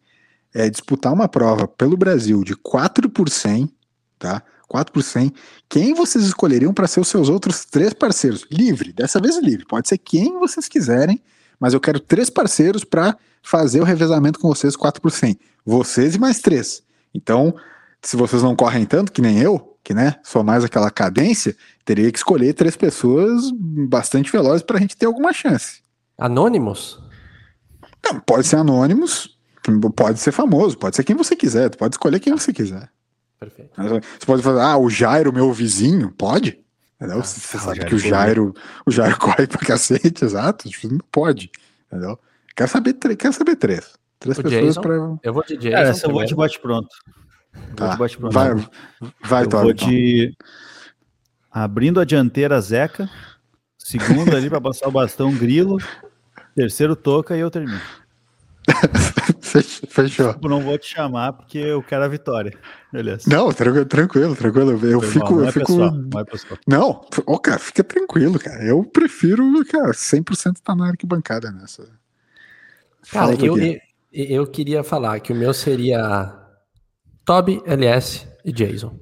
[0.54, 3.70] é, disputar uma prova pelo Brasil de 4 por 100,
[4.18, 4.42] tá?
[4.70, 5.34] 4 por 100,
[5.68, 8.46] quem vocês escolheriam para ser os seus outros três parceiros?
[8.52, 9.66] Livre, dessa vez livre.
[9.66, 11.22] Pode ser quem vocês quiserem,
[11.60, 15.38] mas eu quero três parceiros para fazer o revezamento com vocês 4 por 100.
[15.66, 16.84] Vocês e mais três.
[17.14, 17.54] Então,
[18.02, 22.12] se vocês não correm tanto, que nem eu, que né, sou mais aquela cadência, teria
[22.12, 23.52] que escolher três pessoas
[23.90, 25.82] bastante velozes para a gente ter alguma chance.
[26.18, 27.00] Anônimos?
[28.06, 29.38] Não, pode ser anônimos,
[29.96, 32.90] pode ser famoso, pode ser quem você quiser, pode escolher quem você quiser.
[33.40, 33.72] Perfeito.
[33.78, 36.60] Você pode falar, ah, o Jairo, meu vizinho, pode?
[36.98, 37.20] Entendeu?
[37.20, 38.00] Ah, você ah, o sabe Jairo que o.
[38.00, 38.54] Jairo,
[38.86, 41.50] o Jairo corre pra cacete, exato, tipo, não pode,
[41.88, 42.20] entendeu?
[42.56, 43.94] Quero saber, quero saber três.
[44.20, 44.82] Três O pessoas Jason?
[44.82, 44.94] pra...
[45.24, 45.76] Eu vou de Jason.
[45.76, 46.90] Cara, essa eu vou de bote pronto.
[47.76, 48.34] Tá, Vou de bote pronto.
[48.34, 48.54] vai,
[49.24, 49.88] vai, eu Tobi, vou então.
[49.90, 50.38] de
[51.50, 53.10] abrindo a dianteira Zeca,
[53.78, 55.78] segundo ali para passar o bastão Grilo,
[56.54, 57.80] terceiro Toca e eu termino.
[59.50, 60.36] Fech- Fechou.
[60.42, 62.58] Eu não vou te chamar porque eu quero a vitória.
[62.92, 63.24] Beleza.
[63.30, 64.72] Não, tranquilo, tranquilo, tranquilo.
[64.86, 65.66] Eu Foi fico, mal, não eu é fico.
[65.66, 66.26] pessoal, não é.
[66.68, 68.64] Não, ó, cara, fica tranquilo, cara.
[68.64, 71.88] Eu prefiro, cara, 100% estar na arquibancada nessa.
[73.12, 73.78] Cara, eu, eu,
[74.12, 76.34] eu queria falar que o meu seria
[77.26, 79.00] Toby, LS e Jason.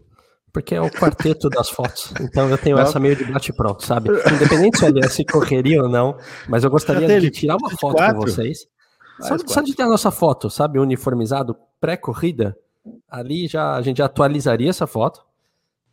[0.53, 2.11] Porque é o quarteto das fotos.
[2.19, 2.83] Então eu tenho Não.
[2.83, 4.09] essa meio de bate-pronto, sabe?
[4.33, 6.17] Independente se o LS correria ou não,
[6.47, 8.65] mas eu gostaria de tirar uma foto com vocês.
[9.21, 10.79] Só, só de ter a nossa foto, sabe?
[10.79, 12.57] Uniformizado, pré-corrida.
[13.09, 15.25] Ali já a gente atualizaria essa foto.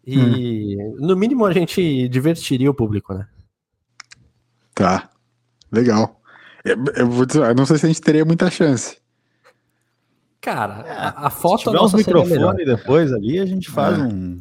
[0.07, 3.27] E no mínimo a gente divertiria o público, né?
[4.75, 5.09] Tá.
[5.73, 6.21] Legal.
[6.65, 8.99] Eu, eu vou dizer, eu não sei se a gente teria muita chance.
[10.41, 14.03] Cara, a, a Se foto tiver uns microfones depois ali, a gente faz É.
[14.03, 14.41] um.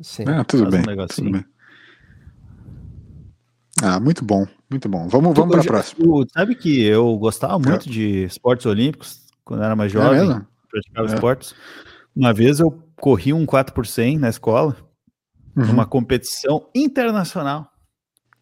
[0.00, 0.24] Sim.
[0.26, 0.96] Ah, tudo Faz um bem.
[0.96, 1.30] negocinho.
[1.32, 1.53] tudo bem.
[3.82, 5.08] Ah, muito bom, muito bom.
[5.08, 6.04] Vamos, vamos para a próxima.
[6.04, 10.28] tu sabe que eu gostava muito de esportes olímpicos quando eu era mais É jovem,
[10.28, 10.46] mesmo?
[10.70, 11.14] praticava É.
[11.14, 11.54] esportes.
[12.14, 14.76] Uma vez eu corri um 4 por 100 na escola,
[15.56, 15.66] Uhum.
[15.66, 17.68] numa competição internacional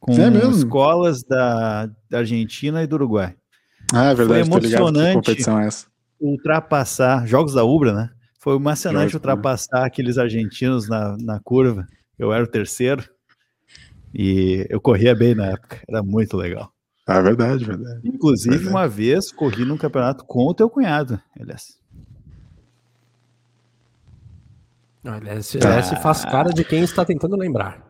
[0.01, 3.35] com É escolas da, da Argentina e do Uruguai.
[3.93, 5.15] Ah, é verdade, Foi emocionante.
[5.15, 5.87] competição é essa.
[6.21, 8.11] Ultrapassar, jogos da Ubra, né?
[8.41, 11.87] Foi emocionante ultrapassar aqueles argentinos na, na curva.
[12.19, 13.05] Eu era o terceiro
[14.15, 16.71] e eu corria bem na época, era muito legal.
[17.07, 18.01] Ah, é verdade, verdade.
[18.05, 18.71] Inclusive, Verdade.
[18.75, 21.77] uma vez corri num campeonato com o teu cunhado, aliás.
[25.05, 25.69] Olha, esse Tá.
[25.71, 27.85] LS faz cara de quem está tentando lembrar.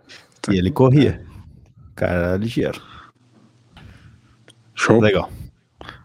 [0.50, 1.24] E ele corria.
[1.94, 2.80] Cara ligeiro.
[4.74, 4.98] Show.
[5.00, 5.30] Legal.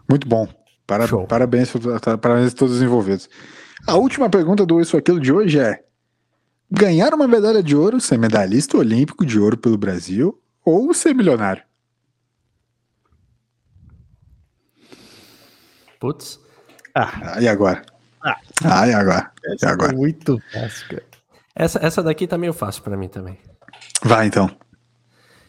[0.08, 0.46] Muito bom.
[0.86, 1.06] Para-.
[1.26, 3.28] Parabéns, tá- parabéns a todos os envolvidos.
[3.86, 5.82] A última pergunta do Isso Aquilo de hoje é:
[6.70, 11.62] ganhar uma medalha de ouro, ser medalhista olímpico de ouro pelo Brasil ou ser milionário?
[16.00, 16.40] Putz.
[16.94, 17.82] Ah, Ah, e agora?
[18.22, 19.30] Ah, e agora?
[19.60, 19.92] E agora?
[19.92, 21.04] muito fácil, cara.
[21.54, 23.38] Essa, essa daqui tá meio fácil pra mim também.
[24.04, 24.48] Vai então.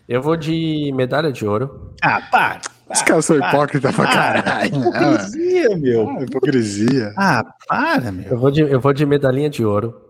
[0.07, 1.93] Eu vou de medalha de ouro.
[2.01, 2.61] Ah, para!
[2.89, 4.41] Os caras são hipócritas pra para.
[4.41, 4.76] caralho.
[4.76, 6.09] Hipocrisia, meu.
[6.09, 7.13] Ah, hipocrisia.
[7.15, 8.32] Ah, para, meu.
[8.32, 10.09] Eu vou de, eu vou de medalhinha de ouro.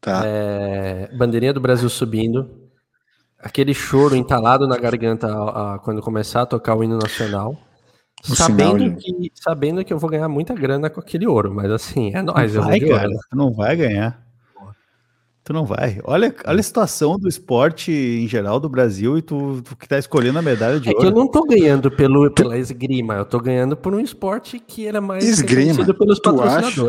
[0.00, 0.22] Tá.
[0.24, 2.48] É, bandeirinha do Brasil subindo.
[3.38, 7.56] Aquele choro entalado na garganta a- a- quando começar a tocar o hino nacional.
[8.28, 11.70] O Sabendo sinal que, sabendo que eu vou ganhar muita grana com aquele ouro, mas
[11.70, 13.08] assim, é nóis, eu vou vai, de cara.
[13.08, 13.20] ouro.
[13.30, 14.26] Tu não vai ganhar.
[15.42, 15.98] Tu não vai.
[16.04, 19.98] Olha, olha a situação do esporte em geral do Brasil e tu, tu que tá
[19.98, 21.16] escolhendo a medalha de É que eu ouro.
[21.16, 25.24] não tô ganhando pelo, pela esgrima, eu tô ganhando por um esporte que era mais
[25.24, 25.82] Esgrima?
[25.94, 26.82] pelos Tu acha?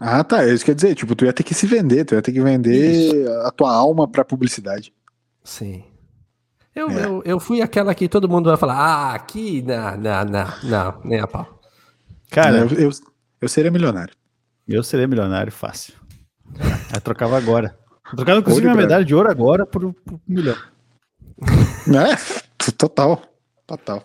[0.00, 0.44] Ah, tá.
[0.46, 3.28] Isso quer dizer, tipo, tu ia ter que se vender, tu ia ter que vender
[3.44, 4.92] a tua alma pra publicidade.
[5.42, 5.84] Sim.
[6.74, 7.04] Eu, É.
[7.06, 11.00] eu, eu fui aquela que todo mundo vai falar, ah, aqui, não, não, não, não,
[11.04, 11.60] nem a pau.
[12.30, 12.90] Cara, eu, eu,
[13.40, 14.14] eu seria milionário.
[14.66, 15.94] eu seria milionário fácil.
[16.92, 17.78] Eu trocava agora.
[18.10, 20.56] Eu trocava inclusive minha medalha de ouro agora por, por um milhão.
[21.86, 23.22] É, total.
[23.66, 24.02] Total.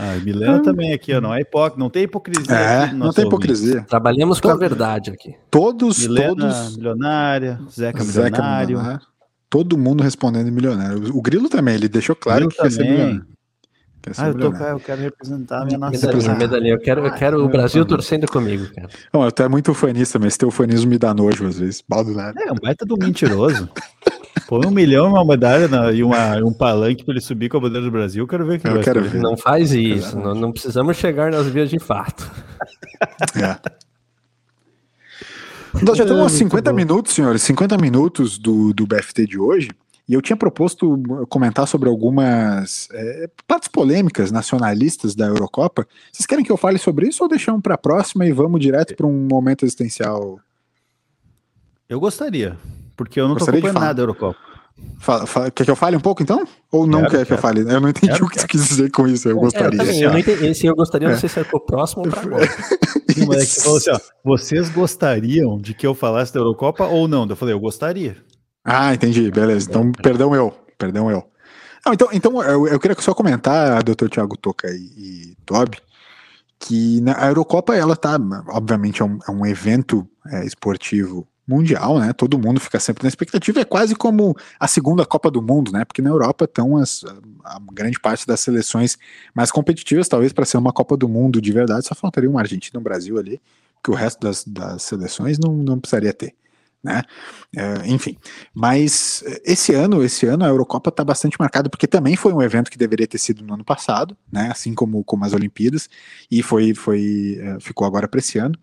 [0.00, 2.54] Ah, e Milena também aqui, ó, não é hipócrita, não tem hipocrisia.
[2.54, 3.44] É, aqui no não tem ouvinte.
[3.44, 3.82] hipocrisia.
[3.88, 5.34] Trabalhamos com a verdade aqui.
[5.50, 6.76] Todos, Milena todos.
[6.76, 8.76] milionária, Zeca, Zeca milionário.
[8.78, 9.06] milionário.
[9.50, 11.16] Todo mundo respondendo milionário.
[11.16, 12.92] O Grilo também, ele deixou claro Eu que quer ser também.
[12.92, 13.26] milionário.
[14.00, 14.74] Quer ser Ah, eu, tô, milionário.
[14.76, 16.36] eu quero representar a minha nação.
[16.38, 16.74] Medalhinha.
[16.74, 18.88] Eu quero, eu quero o Brasil torcendo comigo, cara.
[19.12, 21.82] Não, eu até é muito fanista, mas teu fanismo me dá nojo às vezes.
[21.88, 22.40] Baldo nada.
[22.40, 23.68] É, um baita do mentiroso.
[24.46, 27.60] Põe um milhão, uma medalha na- e uma, um palanque pra ele subir com a
[27.60, 28.22] bandeira do Brasil.
[28.24, 29.20] Eu quero ver que Eu vai quero ver.
[29.20, 30.18] Não faz isso.
[30.18, 32.30] Não, não precisamos chegar nas vias de fato.
[33.36, 33.58] É.
[35.82, 36.76] Nós já É, temos uns muito 50 bom.
[36.76, 39.70] minutos, senhores, 50 minutos do, do BFT de hoje.
[40.08, 45.86] E eu tinha proposto comentar sobre algumas é, partes polêmicas nacionalistas da Eurocopa.
[46.10, 48.96] Vocês querem que eu fale sobre isso ou deixamos para a próxima e vamos direto
[48.96, 50.40] para um momento existencial?
[51.86, 52.56] Eu gostaria,
[52.98, 53.86] porque eu não Gostaria tô de acompanhando falar.
[53.86, 54.38] nada da Eurocopa.
[55.00, 56.46] Fala- fala- quer que eu fale um pouco então?
[56.70, 57.60] Ou não Quero, quer que eu fale?
[57.60, 59.28] Eu não entendi Quero, o que você quis dizer com isso.
[59.28, 59.78] Eu É, eu, gostaria.
[59.78, 60.46] também, eu não entendi.
[60.46, 62.44] Esse eu gostaria, não sei se é pro próximo ou pra agora.
[62.44, 67.26] É assim, ó, vocês gostariam de que eu falasse da Eurocopa ou não?
[67.28, 68.16] Eu falei, eu gostaria.
[68.64, 69.68] Ah, entendi, beleza.
[69.68, 71.24] Então, perdão eu, perdão eu.
[71.84, 74.76] Não, então, então eu, eu queria só comentar, doutor Tiago Toca e,
[75.32, 75.78] e Toby,
[76.60, 78.18] que na, a Eurocopa, ela tá,
[78.50, 82.12] obviamente, é um, é um evento é, esportivo mundial, né?
[82.12, 85.82] Todo mundo fica sempre na expectativa, é quase como a segunda Copa do Mundo, né?
[85.86, 87.02] Porque na Europa estão as,
[87.42, 88.98] a grande parte das seleções
[89.34, 92.78] mais competitivas, talvez para ser uma Copa do Mundo de verdade, só faltaria uma Argentina
[92.78, 93.40] um Brasil ali,
[93.82, 96.34] que o resto das, das seleções não, não precisaria ter.
[96.84, 97.02] Né?
[97.56, 98.16] É, enfim,
[98.54, 102.40] mas eh, esse ano, esse ano a Eurocopa está bastante marcada porque também foi um
[102.40, 104.48] evento que deveria ter sido no ano passado, né?
[104.52, 105.88] Assim como, como as Olimpíadas
[106.30, 108.56] e foi, foi eh, ficou agora para esse ano,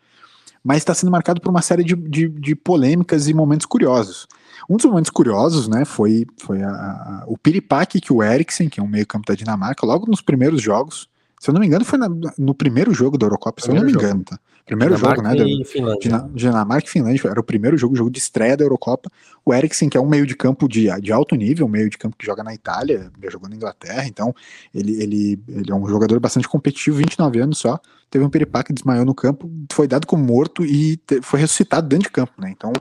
[0.66, 4.28] mas está sendo marcado por uma série de, de, de polêmicas e momentos curiosos.
[4.68, 8.80] Um dos momentos curiosos, né, foi, foi a, a- o piripaque que o Eriksen, que
[8.80, 11.08] é um meio-campo da Dinamarca, logo nos primeiros jogos,
[11.40, 13.84] se eu não me engano, foi na- no primeiro jogo da Eurocopa, se eu não
[13.86, 14.40] me engano, tá?
[14.66, 15.36] Primeiro jogo, né?
[15.36, 16.00] Dinamarca e Finlândia.
[16.00, 19.12] Dina- Dinamarca e Finlândia, era o primeiro jogo, jogo de estreia da Eurocopa.
[19.46, 21.98] O Eriksen, que é um meio de campo de, de alto nível, um meio de
[21.98, 24.34] campo que joga na Itália, já jogou na Inglaterra, então
[24.74, 27.80] ele, ele, ele é um jogador bastante competitivo, 29 anos só.
[28.10, 32.12] Teve um peripaque, desmaiou no campo, foi dado como morto e foi ressuscitado dentro de
[32.12, 32.50] campo, né?
[32.50, 32.74] Então,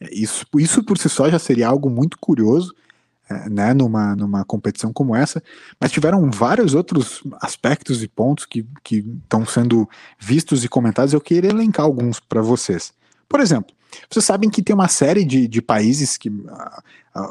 [0.00, 2.74] é, isso, isso por si só já seria algo muito curioso,
[3.50, 5.42] né, numa, numa competição como essa,
[5.80, 11.12] mas tiveram vários outros aspectos e pontos que estão sendo vistos e comentados.
[11.12, 12.92] Eu queria elencar alguns para vocês.
[13.28, 13.74] Por exemplo,
[14.10, 16.82] vocês sabem que tem uma série de, de países que ah,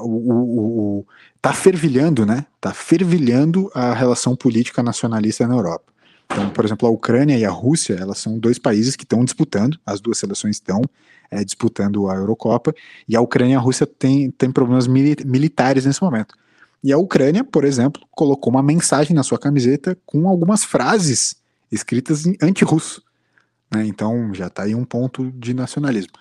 [0.02, 1.06] o, o,
[1.42, 2.46] tá fervilhando, né?
[2.60, 5.94] Tá fervilhando a relação política nacionalista na Europa.
[6.26, 9.80] Então, por exemplo, a Ucrânia e a Rússia, elas são dois países que estão disputando,
[9.86, 10.82] as duas seleções estão
[11.32, 12.74] eh, disputando a Eurocopa,
[13.08, 16.36] e a Ucrânia e a Rússia têm, têm problemas mili- militares nesse momento.
[16.84, 21.36] E a Ucrânia, por exemplo, colocou uma mensagem na sua camiseta com algumas frases
[21.72, 23.02] escritas em anti-russo.
[23.74, 23.86] né?
[23.86, 26.14] Então já está aí um ponto de nacionalismo.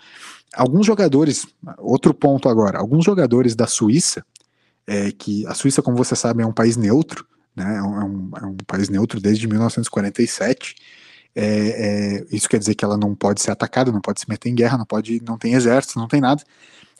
[0.54, 1.46] Alguns jogadores,
[1.78, 4.24] outro ponto agora, alguns jogadores da Suíça,
[4.86, 7.76] é, que a Suíça, como você sabe, é um país neutro, né?
[7.76, 10.74] é, um, é um- é um país neutro desde 1947.
[11.39, 14.49] É, é, isso quer dizer que ela não pode ser atacada, não pode se meter
[14.49, 16.43] em guerra, não pode, não tem exército, não tem nada.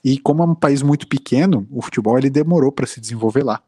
[0.05, 3.63] E como é um país muito pequeno, o futebol ele demorou para se desenvolver lá.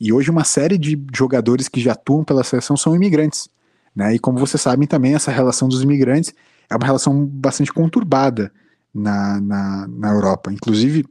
[0.00, 3.48] E hoje uma série de jogadores que já atuam pela seleção são imigrantes.
[3.94, 4.16] Né?
[4.16, 6.34] E como vocês sabem também, essa relação dos imigrantes
[6.68, 8.52] é uma relação bastante conturbada
[8.92, 10.52] na, na, na Europa.
[10.52, 11.06] Inclusive,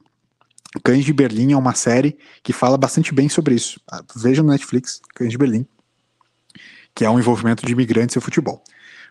[0.83, 3.79] Cães de Berlim é uma série que fala bastante bem sobre isso.
[3.89, 5.65] Ah, Veja no Netflix, Cães de Berlim,
[6.93, 8.61] que é um envolvimento de imigrantes e futebol.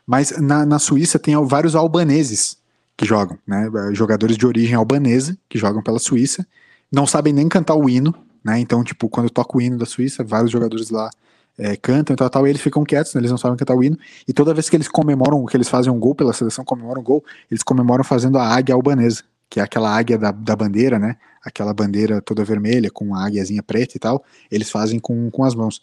[0.06, 2.56] Mas na, na Suíça tem vários albaneses
[2.96, 3.68] que jogam, né?
[3.92, 6.46] Jogadores de origem albanesa que jogam pela Suíça,
[6.90, 8.58] não sabem nem cantar o hino, né?
[8.60, 11.10] Então, tipo, quando toca o hino da Suíça, vários jogadores lá
[11.58, 13.20] é, cantam e tal, tal, e eles ficam quietos, né?
[13.20, 13.98] eles não sabem cantar o hino,
[14.28, 17.04] e toda vez que eles comemoram, que eles fazem um gol pela seleção, comemoram um
[17.04, 21.16] gol, eles comemoram fazendo a águia albanesa, que é aquela águia da, da bandeira, né?
[21.42, 25.54] Aquela bandeira toda vermelha, com a águiazinha preta e tal, eles fazem com, com as
[25.54, 25.80] mãos.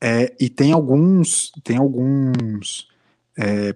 [0.00, 2.88] É, e tem alguns, tem alguns,
[3.36, 3.74] é,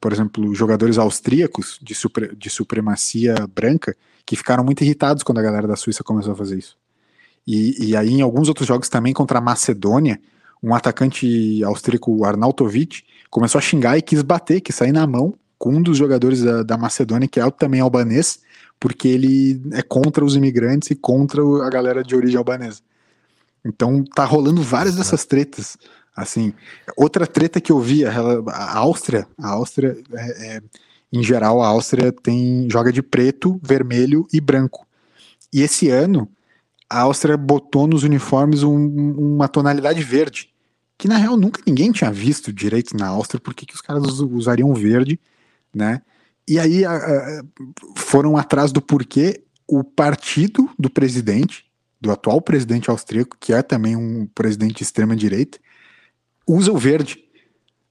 [0.00, 5.42] por exemplo, jogadores austríacos de, supre, de supremacia branca que ficaram muito irritados quando a
[5.42, 6.76] galera da Suíça começou a fazer isso.
[7.46, 10.20] E, e aí, em alguns outros jogos também contra a Macedônia,
[10.62, 15.70] um atacante austríaco, Arnautovic, começou a xingar e quis bater, quis sair na mão com
[15.70, 18.40] um dos jogadores da, da Macedônia, que é também albanês,
[18.80, 22.80] porque ele é contra os imigrantes e contra a galera de origem albanesa.
[23.64, 25.76] Então tá rolando várias dessas tretas.
[26.16, 26.54] Assim,
[26.96, 30.62] outra treta que eu vi, a, Áustria, a Áustria, é, é,
[31.12, 34.86] em geral, a Áustria tem joga de preto, vermelho e branco.
[35.52, 36.26] E esse ano
[36.88, 40.48] a Áustria botou nos uniformes um, uma tonalidade verde,
[40.96, 44.72] que na real nunca ninguém tinha visto direito na Áustria, porque que os caras usariam
[44.72, 45.20] verde,
[45.74, 46.00] né?
[46.48, 47.42] E aí a, a,
[47.96, 51.66] foram atrás do porquê o partido do presidente,
[52.00, 55.58] do atual presidente austríaco, que é também um presidente de extrema direita,
[56.46, 57.18] usa o verde.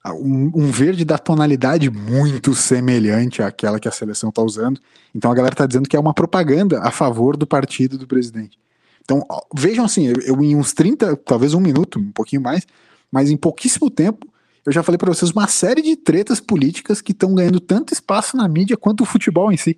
[0.05, 4.79] Um, um, verde da tonalidade muito semelhante àquela que a seleção está usando.
[5.13, 8.59] Então a galera está dizendo que é uma propaganda a favor do partido do presidente.
[9.03, 9.25] Então
[9.55, 12.67] vejam assim, eu, eu em uns 30, talvez um minuto, um pouquinho mais,
[13.11, 14.27] mas em pouquíssimo tempo,
[14.65, 18.37] eu já falei para vocês uma série de tretas políticas que estão ganhando tanto espaço
[18.37, 19.77] na mídia quanto o futebol em si.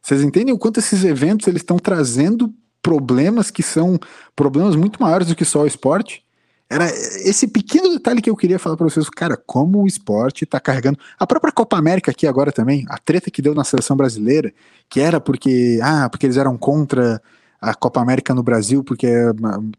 [0.00, 2.52] Vocês entendem o quanto esses eventos eles estão trazendo
[2.82, 3.98] problemas que são
[4.34, 6.24] problemas muito maiores do que só o esporte?
[6.70, 10.60] Era esse pequeno detalhe que eu queria falar para vocês, cara, como o esporte está
[10.60, 11.00] carregando.
[11.18, 14.54] A própria Copa América aqui agora também, a treta que deu na seleção brasileira,
[14.88, 17.20] que era porque, ah, porque eles eram contra
[17.60, 19.08] a Copa América no Brasil porque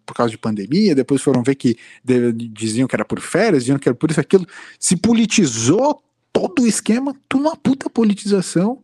[0.05, 3.79] por causa de pandemia, depois foram ver que de, diziam que era por férias, diziam
[3.79, 4.45] que era por isso aquilo,
[4.77, 8.79] se politizou todo o esquema, tudo uma puta politização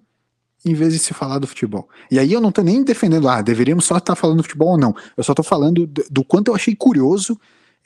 [0.66, 1.88] em vez de se falar do futebol.
[2.10, 4.78] E aí eu não tô nem defendendo, ah, deveríamos só estar falando do futebol ou
[4.78, 4.96] não.
[5.16, 7.38] Eu só tô falando do, do quanto eu achei curioso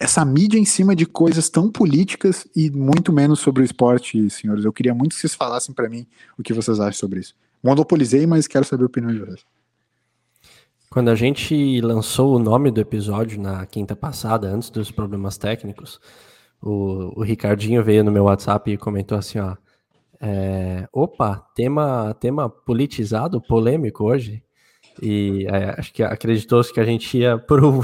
[0.01, 4.65] essa mídia em cima de coisas tão políticas e muito menos sobre o esporte, senhores.
[4.65, 7.35] Eu queria muito que vocês falassem para mim o que vocês acham sobre isso.
[7.63, 9.45] Monopolizei, mas quero saber a opinião de vocês.
[10.89, 16.01] Quando a gente lançou o nome do episódio na quinta passada, antes dos problemas técnicos,
[16.59, 19.55] o, o Ricardinho veio no meu WhatsApp e comentou assim, ó,
[20.19, 24.43] é, opa, tema, tema politizado, polêmico hoje,
[24.99, 27.81] e é, acho que acreditou-se que a gente ia pro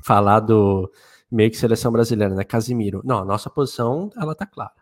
[0.00, 0.88] falar do
[1.30, 3.02] meio que seleção brasileira, né, Casimiro.
[3.04, 4.72] Não, nossa posição, ela tá clara,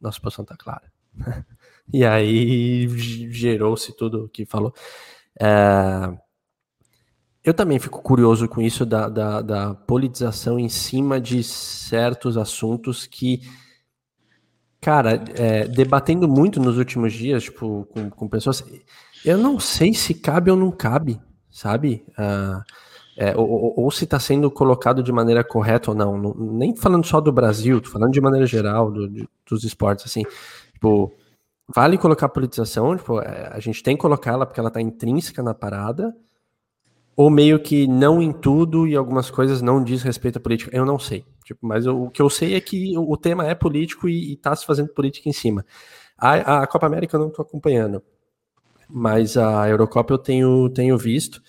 [0.00, 0.92] nossa posição tá clara.
[1.92, 2.88] e aí
[3.30, 4.74] gerou-se tudo o que falou.
[5.40, 6.16] É,
[7.46, 13.06] eu também fico curioso com isso da, da, da, politização em cima de certos assuntos
[13.06, 13.40] que,
[14.80, 18.64] cara, é, debatendo muito nos últimos dias, tipo, com, com, pessoas,
[19.24, 22.04] eu não sei se cabe ou não cabe, sabe?
[22.18, 22.60] Uh,
[23.16, 26.18] é, ou, ou, se está sendo colocado de maneira correta ou não.
[26.18, 26.34] não.
[26.34, 30.22] Nem falando só do Brasil, falando de maneira geral do, de, dos esportes, assim.
[30.74, 31.10] Tipo,
[31.66, 35.42] vale colocar politização, tipo, é, a gente tem que colocar ela porque ela está intrínseca
[35.42, 36.14] na parada,
[37.16, 40.76] ou meio que não em tudo e algumas coisas não diz respeito à política.
[40.76, 41.24] Eu não sei.
[41.42, 44.34] Tipo, mas eu, o que eu sei é que o, o tema é político e,
[44.34, 45.64] está se fazendo política em cima.
[46.18, 48.02] A, a Copa América eu não estou acompanhando,
[48.90, 51.40] mas a Eurocopa eu tenho, tenho visto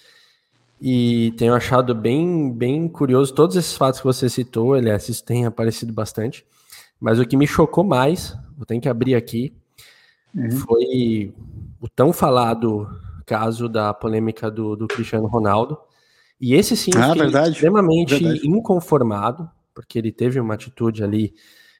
[0.80, 5.46] e tenho achado bem, bem curioso todos esses fatos que você citou, aliás, isso tem
[5.46, 6.46] aparecido bastante.
[7.00, 9.56] Mas o que me chocou mais, vou ter que abrir aqui,
[10.36, 10.52] uhum.
[10.52, 11.34] foi
[11.80, 12.88] o tão falado
[13.26, 15.78] caso da polêmica do, do Cristiano Ronaldo.
[16.40, 18.48] E esse sim, ah, verdade, extremamente verdade.
[18.48, 21.34] inconformado, porque ele teve uma atitude ali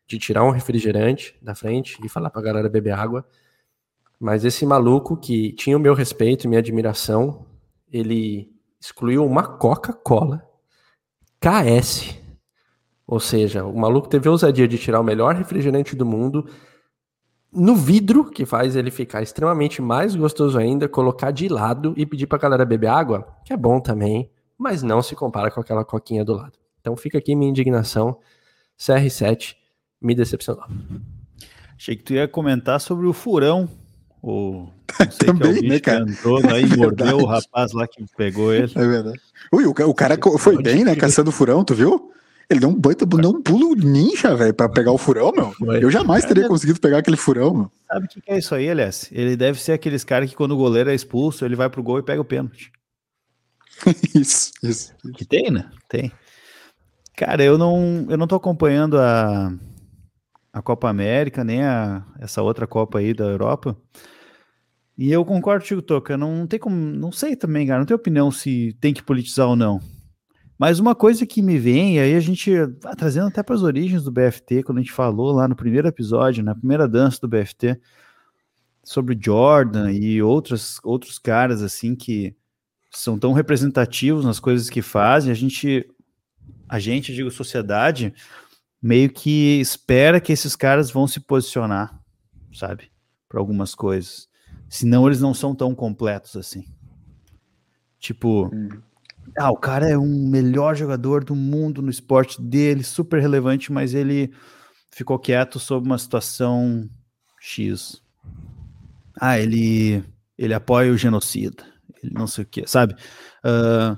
[0.08, 3.26] de tirar um refrigerante da frente e falar pra galera beber água.
[4.20, 7.46] Mas esse maluco que tinha o meu respeito e minha admiração,
[7.92, 10.44] ele excluiu uma Coca-Cola
[11.40, 12.16] KS.
[13.06, 16.48] Ou seja, o maluco teve a ousadia de tirar o melhor refrigerante do mundo
[17.52, 22.28] no vidro, que faz ele ficar extremamente mais gostoso ainda, colocar de lado e pedir
[22.28, 26.26] pra galera beber água, que é bom também, mas não se compara com aquela coquinha
[26.26, 26.54] do lado.
[26.82, 28.20] Então fica aqui minha indignação.
[28.78, 29.56] CR7
[30.02, 30.66] me decepcionou.
[31.76, 33.70] Achei que tu ia comentar sobre o furão.
[34.24, 34.72] O
[35.26, 36.10] Também, que é o né, cara?
[36.10, 38.72] entrou, aí é mordeu o rapaz lá que pegou ele.
[38.74, 39.20] É verdade.
[39.54, 40.96] Ui, o, o cara foi bem, né?
[40.96, 42.12] Caçando furão, tu viu?
[42.50, 45.54] Ele deu um baita, deu um pulo ninja, velho, pra pegar o furão, meu.
[45.82, 47.72] Eu jamais teria conseguido pegar aquele furão, meu.
[47.88, 49.10] Sabe o que, é isso aí, aliás?
[49.12, 52.00] Ele deve ser aqueles caras que quando o goleiro é expulso, ele vai pro gol
[52.00, 52.72] e pega o pênalti.
[54.16, 55.70] isso, isso, Que tem, né?
[55.90, 56.12] Tem.
[57.18, 59.52] Cara, eu não, eu não tô acompanhando a,
[60.58, 63.78] a Copa América, nem a, essa outra Copa aí da Europa.
[64.98, 66.18] E eu concordo contigo, Toca.
[66.18, 66.76] Não tem como.
[66.76, 67.80] Não sei também, cara.
[67.80, 69.80] Não tenho opinião se tem que politizar ou não.
[70.58, 72.52] Mas uma coisa que me vem, aí a gente
[72.98, 76.44] trazendo até para as origens do BFT, quando a gente falou lá no primeiro episódio,
[76.44, 77.80] na primeira dança do BFT,
[78.84, 82.36] sobre Jordan e outros, outros caras assim que
[82.90, 85.88] são tão representativos nas coisas que fazem, a gente,
[86.68, 88.12] a gente, digo, sociedade,
[88.82, 92.00] meio que espera que esses caras vão se posicionar,
[92.54, 92.92] sabe,
[93.28, 94.28] para algumas coisas.
[94.70, 96.66] Senão eles não são tão completos assim.
[98.00, 98.82] Tipo, hum.
[99.36, 103.94] Ah, o cara é um melhor jogador do mundo no esporte dele, super relevante, mas
[103.94, 104.32] ele
[104.92, 106.90] ficou quieto sobre uma situação
[107.40, 108.02] X.
[109.20, 110.04] Ah, ele
[110.38, 111.64] ele apoia o genocida,
[112.02, 112.94] ele não sei o que, sabe?
[113.44, 113.98] Uh,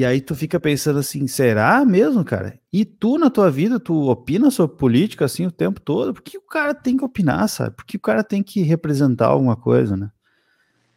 [0.00, 2.58] E aí tu fica pensando assim, será mesmo, cara?
[2.72, 6.14] E tu na tua vida, tu opina sobre política assim o tempo todo?
[6.14, 7.76] Por que o cara tem que opinar, sabe?
[7.76, 10.10] Por que o cara tem que representar alguma coisa, né?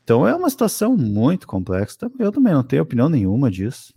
[0.06, 2.10] Então é uma situação muito complexa.
[2.18, 3.93] Eu também não tenho opinião nenhuma disso.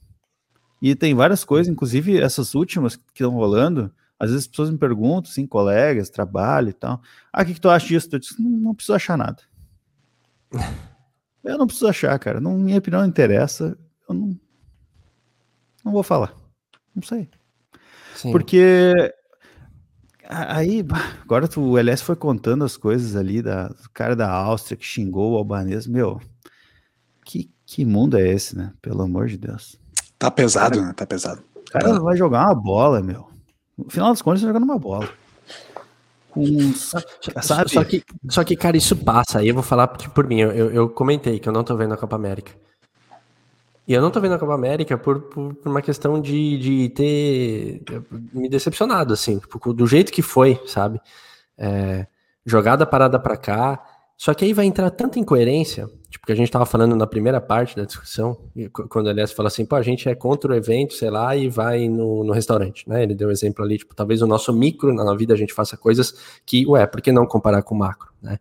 [0.82, 4.76] E tem várias coisas, inclusive essas últimas que estão rolando, às vezes as pessoas me
[4.76, 7.00] perguntam, assim, colegas, trabalho e tal.
[7.32, 8.08] Ah, o que, que tu acha disso?
[8.10, 9.40] Eu disse, não, não preciso achar nada.
[11.44, 12.40] eu não preciso achar, cara.
[12.40, 13.78] Não, minha opinião não interessa.
[14.08, 14.36] Eu não,
[15.86, 16.34] não vou falar.
[16.94, 17.30] Não sei.
[18.16, 18.32] Sim.
[18.32, 18.92] Porque
[20.28, 20.84] aí,
[21.22, 24.84] agora tu, o LS foi contando as coisas ali da, do cara da Áustria que
[24.84, 25.86] xingou o albanês.
[25.86, 26.20] Meu,
[27.24, 28.72] que, que mundo é esse, né?
[28.82, 29.78] Pelo amor de Deus.
[30.18, 30.92] Tá pesado, cara, né?
[30.92, 31.42] Tá pesado.
[31.54, 32.00] O cara tá.
[32.00, 33.28] vai jogar uma bola, meu.
[33.78, 35.08] No final das contas, tá jogando uma bola.
[36.30, 37.70] Com, sabe?
[37.70, 39.38] Só que, só que, cara, isso passa.
[39.38, 40.40] Aí eu vou falar por mim.
[40.40, 42.52] Eu, eu comentei que eu não tô vendo a Copa América.
[43.86, 46.88] E eu não tô vendo a Copa América por, por, por uma questão de, de
[46.88, 47.82] ter
[48.32, 51.00] me decepcionado, assim, tipo, do jeito que foi, sabe?
[51.56, 52.06] É,
[52.44, 53.84] jogada parada para cá.
[54.16, 57.40] Só que aí vai entrar tanta incoerência, tipo, que a gente tava falando na primeira
[57.40, 58.36] parte da discussão,
[58.88, 61.48] quando o Elias fala assim, pô, a gente é contra o evento, sei lá, e
[61.48, 63.02] vai no, no restaurante, né?
[63.02, 65.76] Ele deu um exemplo ali, tipo, talvez o nosso micro na vida a gente faça
[65.76, 66.14] coisas
[66.46, 68.38] que, ué, por que não comparar com o macro, né?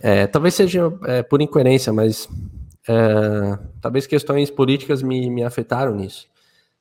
[0.00, 2.28] É, talvez seja é, por incoerência, mas
[2.88, 6.26] é, talvez questões políticas me, me afetaram nisso.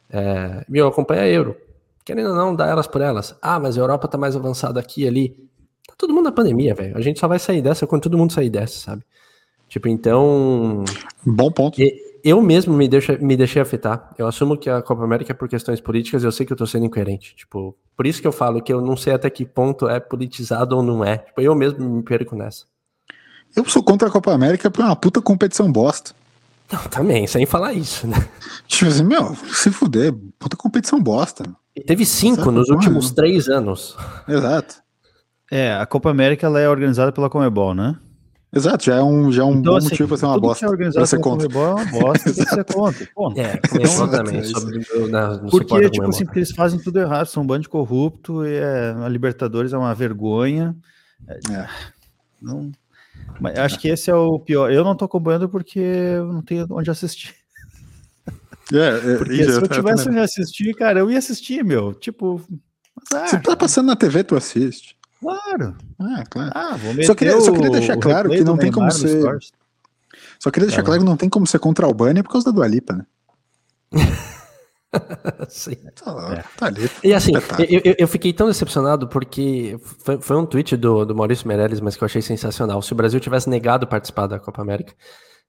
[0.10, 1.58] É, meu, acompanha a Euro.
[2.06, 3.36] Querendo ou não, dá elas por elas.
[3.42, 5.30] Ah, mas a Europa tá mais avançada aqui e ali.
[5.86, 6.98] Tá todo mundo na pandemia, velho.
[6.98, 9.04] A gente só vai sair dessa quando todo mundo sair dessa, sabe?
[9.68, 10.86] Tipo, então.
[11.26, 11.78] Bom ponto.
[12.24, 14.14] Eu mesmo me, deixa, me deixei afetar.
[14.18, 16.66] Eu assumo que a Copa América é por questões políticas eu sei que eu tô
[16.66, 17.36] sendo incoerente.
[17.36, 20.78] Tipo, por isso que eu falo que eu não sei até que ponto é politizado
[20.78, 21.18] ou não é.
[21.18, 22.66] Tipo, eu mesmo me perco nessa.
[23.56, 26.12] Eu sou contra a Copa América por uma puta competição bosta.
[26.72, 28.18] Não, também, sem falar isso, né?
[28.68, 31.44] Tipo assim, meu, se fuder, puta competição bosta.
[31.76, 33.96] E teve cinco Sabe nos últimos três anos.
[34.28, 34.76] Exato.
[35.50, 37.98] É, a Copa América ela é organizada pela Comebol, né?
[38.54, 40.78] Exato, já é um, já é um então, bom assim, motivo pra ser uma bosta.
[40.78, 41.48] Que é pra ser contra.
[41.48, 43.08] Comebol é uma bosta pra ser contra.
[43.14, 47.28] Pô, é, então, também, sobre o, na, porque, tipo assim, porque eles fazem tudo errado,
[47.28, 50.76] são um bando de corrupto, e é, a Libertadores é uma vergonha.
[51.28, 51.70] É, é.
[52.42, 52.72] Não,
[53.40, 54.72] mas acho que esse é o pior.
[54.72, 57.36] Eu não tô acompanhando porque não tenho onde assistir.
[58.74, 61.94] É, é porque se eu tivesse onde assistir, cara, eu ia assistir, meu.
[61.94, 62.42] Tipo.
[63.14, 64.98] Ah, tá passando na TV, tu assiste.
[65.22, 65.76] Claro.
[66.00, 66.52] Ah, claro.
[66.54, 69.22] Ah, só, queria, só queria deixar claro que não tem como ser.
[70.40, 72.46] Só queria deixar tá claro que não tem como ser contra a Albânia por causa
[72.46, 73.06] da Dualipa, né?
[75.50, 75.76] Sim.
[75.96, 76.44] Tá, é.
[76.58, 76.90] tá ali.
[77.04, 77.32] E assim,
[77.70, 81.96] eu, eu, fiquei tão decepcionado porque foi, foi um tweet do, do Maurício Meirelles, mas
[81.96, 82.82] que eu achei sensacional.
[82.82, 84.94] Se o Brasil tivesse negado participar da Copa América,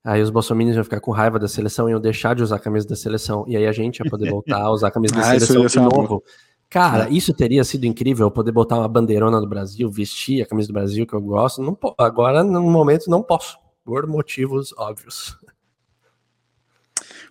[0.04, 2.60] aí os bolsominions iam ficar com raiva da seleção e iam deixar de usar a
[2.60, 3.44] camisa da seleção.
[3.48, 5.80] E aí a gente ia poder voltar a usar a camisa da ah, seleção de
[5.80, 6.22] novo.
[6.70, 7.12] Cara, é.
[7.12, 11.06] isso teria sido incrível, poder botar uma bandeirona do Brasil, vestir a camisa do Brasil
[11.06, 11.62] que eu gosto.
[11.62, 15.34] Não, agora, no momento, não posso, por motivos óbvios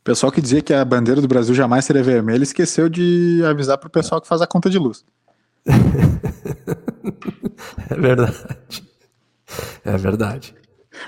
[0.08, 3.88] pessoal que dizia que a bandeira do Brasil jamais seria vermelha esqueceu de avisar para
[3.88, 5.04] o pessoal que faz a conta de luz.
[7.90, 8.38] é verdade.
[9.84, 10.56] É verdade.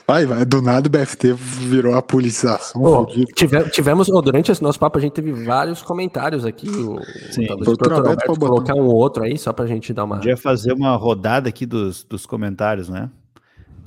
[0.05, 2.83] Vai, vai, do nada o BFT virou a politização.
[2.83, 6.69] Oh, tive, tivemos, oh, durante esse nosso papo, a gente teve vários comentários aqui.
[6.69, 6.99] O,
[7.31, 10.17] Sim, o Roberto colocar um outro aí, só pra gente dar uma.
[10.17, 13.09] Podia fazer uma rodada aqui dos, dos comentários, né?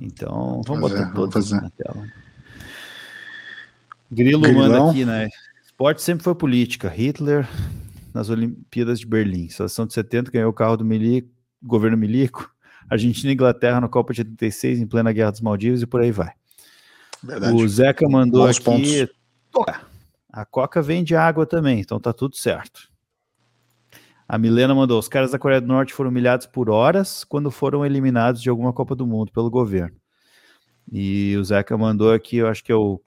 [0.01, 2.03] Então, vamos fazer, botar todos na tela.
[4.13, 4.69] Grilo Grilão.
[4.69, 5.29] manda aqui, né?
[5.65, 6.89] Esporte sempre foi política.
[6.89, 7.49] Hitler
[8.13, 9.49] nas Olimpíadas de Berlim.
[9.49, 11.29] Seleção de 70 ganhou o carro do Milico,
[11.63, 12.53] governo Milico.
[12.91, 16.13] Argentina e Inglaterra na Copa de 86, em plena Guerra dos Maldivos e por aí
[16.13, 16.33] vai.
[17.23, 17.55] Verdade.
[17.55, 19.09] O Zeca mandou Bons aqui.
[19.51, 19.75] Pontos.
[20.31, 22.91] A Coca vende água também, então tá tudo certo.
[24.29, 27.85] A Milena mandou: os caras da Coreia do Norte foram humilhados por horas quando foram
[27.85, 29.97] eliminados de alguma Copa do Mundo pelo governo.
[30.91, 33.01] E o Zeca mandou aqui, eu acho que é o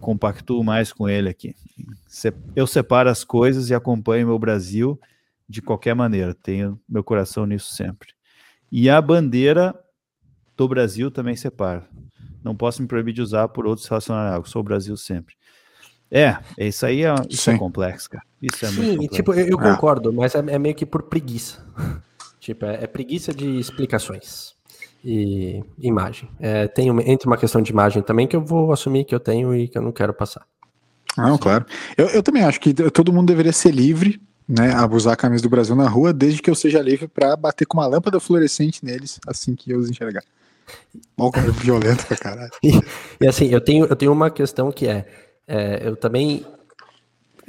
[0.00, 1.54] compactuo mais com ele aqui.
[2.54, 5.00] Eu separo as coisas e acompanho meu Brasil
[5.48, 6.34] de qualquer maneira.
[6.34, 8.10] Tenho meu coração nisso sempre.
[8.70, 9.74] E a bandeira
[10.56, 11.88] do Brasil também separa.
[12.44, 14.50] Não posso me proibir de usar por outros relacionados.
[14.50, 15.34] Sou o Brasil sempre.
[16.10, 18.24] É, isso aí é, isso é complexo, cara.
[18.42, 19.16] Isso é Sim, muito complexo.
[19.16, 19.62] tipo, eu, eu ah.
[19.62, 21.64] concordo, mas é, é, meio que por preguiça.
[22.40, 24.59] tipo, é, é preguiça de explicações
[25.04, 26.28] e imagem.
[26.38, 29.20] É, tem uma, entre uma questão de imagem também que eu vou assumir que eu
[29.20, 30.46] tenho e que eu não quero passar.
[31.16, 31.64] Não, claro.
[31.96, 35.42] Eu, eu também acho que todo mundo deveria ser livre, né, a usar a camisa
[35.42, 38.84] do Brasil na rua, desde que eu seja livre para bater com uma lâmpada fluorescente
[38.84, 40.22] neles assim que eu os enxergar.
[41.16, 42.50] Mal cara violento pra caralho.
[42.62, 42.70] E,
[43.20, 45.06] e, assim, eu tenho, eu tenho uma questão que é,
[45.46, 46.44] é, eu também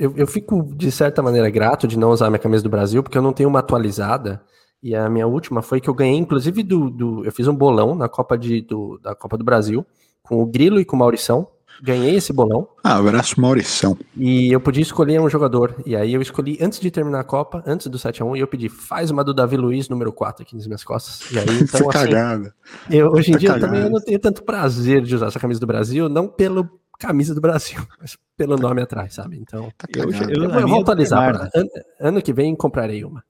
[0.02, 3.16] eu, eu fico, de certa maneira, grato de não usar minha camisa do Brasil, porque
[3.16, 4.42] eu não tenho uma atualizada.
[4.84, 6.90] E a minha última foi que eu ganhei, inclusive, do.
[6.90, 9.86] do eu fiz um bolão na Copa de, do, da Copa do Brasil,
[10.24, 11.48] com o Grilo e com o Maurição.
[11.84, 12.68] Ganhei esse bolão.
[12.84, 13.98] Ah, abraço, Maurição.
[14.16, 15.76] E eu podia escolher um jogador.
[15.84, 18.70] E aí eu escolhi, antes de terminar a Copa, antes do 7x1, e eu pedi,
[18.70, 21.32] faz uma do Davi Luiz, número 4, aqui nas minhas costas.
[21.32, 22.54] E aí, então, assim, cagada.
[22.90, 25.40] Eu, hoje em tá dia, eu também eu não tenho tanto prazer de usar essa
[25.40, 26.70] camisa do Brasil, não pelo
[27.00, 29.38] camisa do Brasil, mas pelo nome atrás, sabe?
[29.40, 31.30] Então, Tá eu, eu, Eu- vou atualizar.
[31.30, 31.70] é pra- ano,
[32.00, 33.24] ano que vem comprarei uma.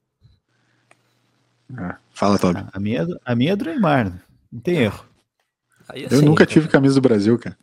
[1.78, 2.64] É, Fala, Toby.
[2.72, 4.20] A minha, é a minha é do Neymar, né?
[4.52, 5.04] não tem erro.
[5.88, 7.56] Aí, Eu assim, nunca tive camisa do Brasil, cara.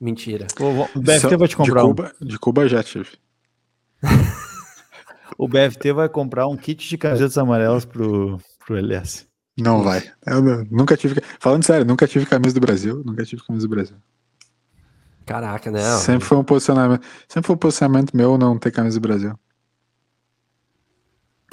[0.00, 0.46] Mentira.
[0.60, 1.88] O, o BFT Só- vai te comprar de um.
[1.88, 3.10] Cuba, De Cuba já tive.
[5.36, 9.26] O BFT vai comprar um kit de camisetas amarelas pro, pro LS.
[9.58, 10.02] Não vai.
[10.24, 11.20] Eu nu- nunca tive.
[11.40, 13.02] Falando sério, nunca tive camisa do Brasil.
[13.04, 13.96] Nunca tive camisa do Brasil.
[15.26, 15.98] Caraca, não.
[15.98, 17.04] Sempre foi um posicionamento.
[17.26, 19.36] Sempre foi um posicionamento meu não ter camisa do Brasil.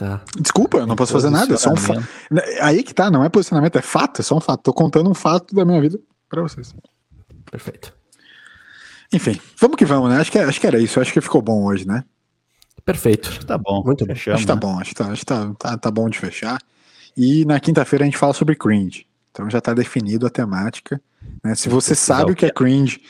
[0.02, 0.20] Tá.
[0.36, 1.54] Desculpa, eu não posso fazer nada.
[1.54, 2.02] É só um fato.
[2.02, 2.64] Posicionamento.
[2.64, 4.64] Aí que tá, não é posicionamento, é fato, é só um fato.
[4.64, 6.74] Tô contando um fato da minha vida pra vocês.
[7.52, 7.94] Perfeito.
[9.14, 10.18] Enfim, vamos que vamos, né?
[10.18, 11.00] Acho que, acho que era isso.
[11.00, 12.04] Acho que ficou bom hoje, né?
[12.84, 13.46] Perfeito.
[13.46, 13.84] Tá bom.
[13.86, 14.12] Muito bom.
[14.12, 14.60] fechamos, acho que tá né?
[14.60, 16.60] bom, acho que, tá, acho que tá, tá, tá bom de fechar.
[17.16, 19.06] E na quinta-feira a gente fala sobre cringe.
[19.30, 21.00] Então já tá definido a temática.
[21.44, 21.54] Né?
[21.54, 23.02] Se você sabe o que é cringe,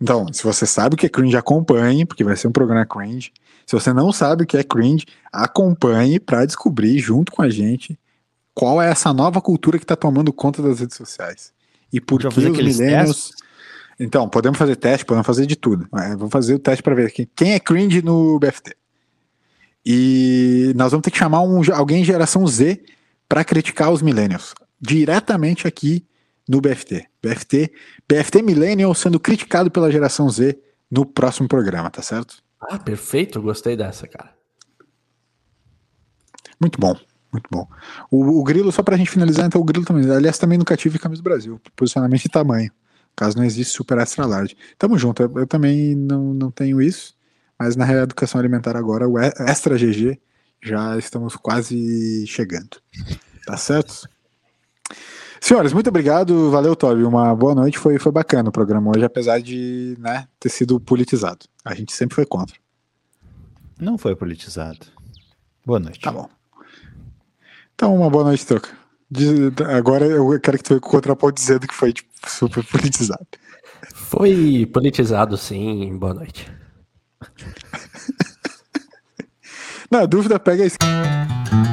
[0.00, 3.32] então, se você sabe o que é cringe, acompanhe, porque vai ser um programa cringe.
[3.68, 7.98] Se você não sabe o que é cringe, acompanhe para descobrir junto com a gente
[8.54, 11.52] qual é essa nova cultura que tá tomando conta das redes sociais.
[11.92, 13.32] E por que os millennials.
[14.00, 15.86] Então, podemos fazer teste, podemos fazer de tudo.
[15.92, 17.28] Vamos fazer o teste para ver aqui.
[17.36, 18.74] quem é cringe no BFT.
[19.84, 22.82] E nós vamos ter que chamar um, alguém geração Z
[23.28, 24.54] para criticar os millennials.
[24.80, 26.06] Diretamente aqui
[26.48, 27.06] no BFT.
[27.22, 27.70] BFT,
[28.08, 30.58] BFT Millennial sendo criticado pela geração Z
[30.90, 32.47] no próximo programa, tá certo?
[32.60, 33.40] Ah, perfeito.
[33.40, 34.36] Gostei dessa, cara.
[36.60, 36.96] Muito bom,
[37.32, 37.68] muito bom.
[38.10, 40.10] O, o Grilo, só pra gente finalizar, então o Grilo também.
[40.10, 41.60] Aliás, também nunca tive camisa do Brasil.
[41.76, 42.70] Posicionamento e tamanho.
[43.14, 44.56] Caso não existe super extra large.
[44.78, 47.16] Tamo junto, eu, eu também não, não tenho isso,
[47.58, 50.20] mas na reeducação alimentar agora, o extra GG,
[50.62, 52.80] já estamos quase chegando.
[53.44, 54.08] Tá certo?
[55.40, 56.50] Senhores, muito obrigado.
[56.50, 57.04] Valeu, Toby.
[57.04, 57.78] Uma boa noite.
[57.78, 61.46] Foi, foi bacana o programa hoje, apesar de né, ter sido politizado.
[61.64, 62.56] A gente sempre foi contra.
[63.80, 64.86] Não foi politizado.
[65.64, 66.00] Boa noite.
[66.00, 66.28] Tá bom.
[67.74, 68.70] Então, uma boa noite, Toca.
[69.76, 73.26] Agora eu quero que tu venha com o contraponto dizendo que foi tipo, super politizado.
[73.94, 75.96] Foi politizado, sim.
[75.96, 76.50] Boa noite.
[79.90, 81.67] Na dúvida, pega a esquerda.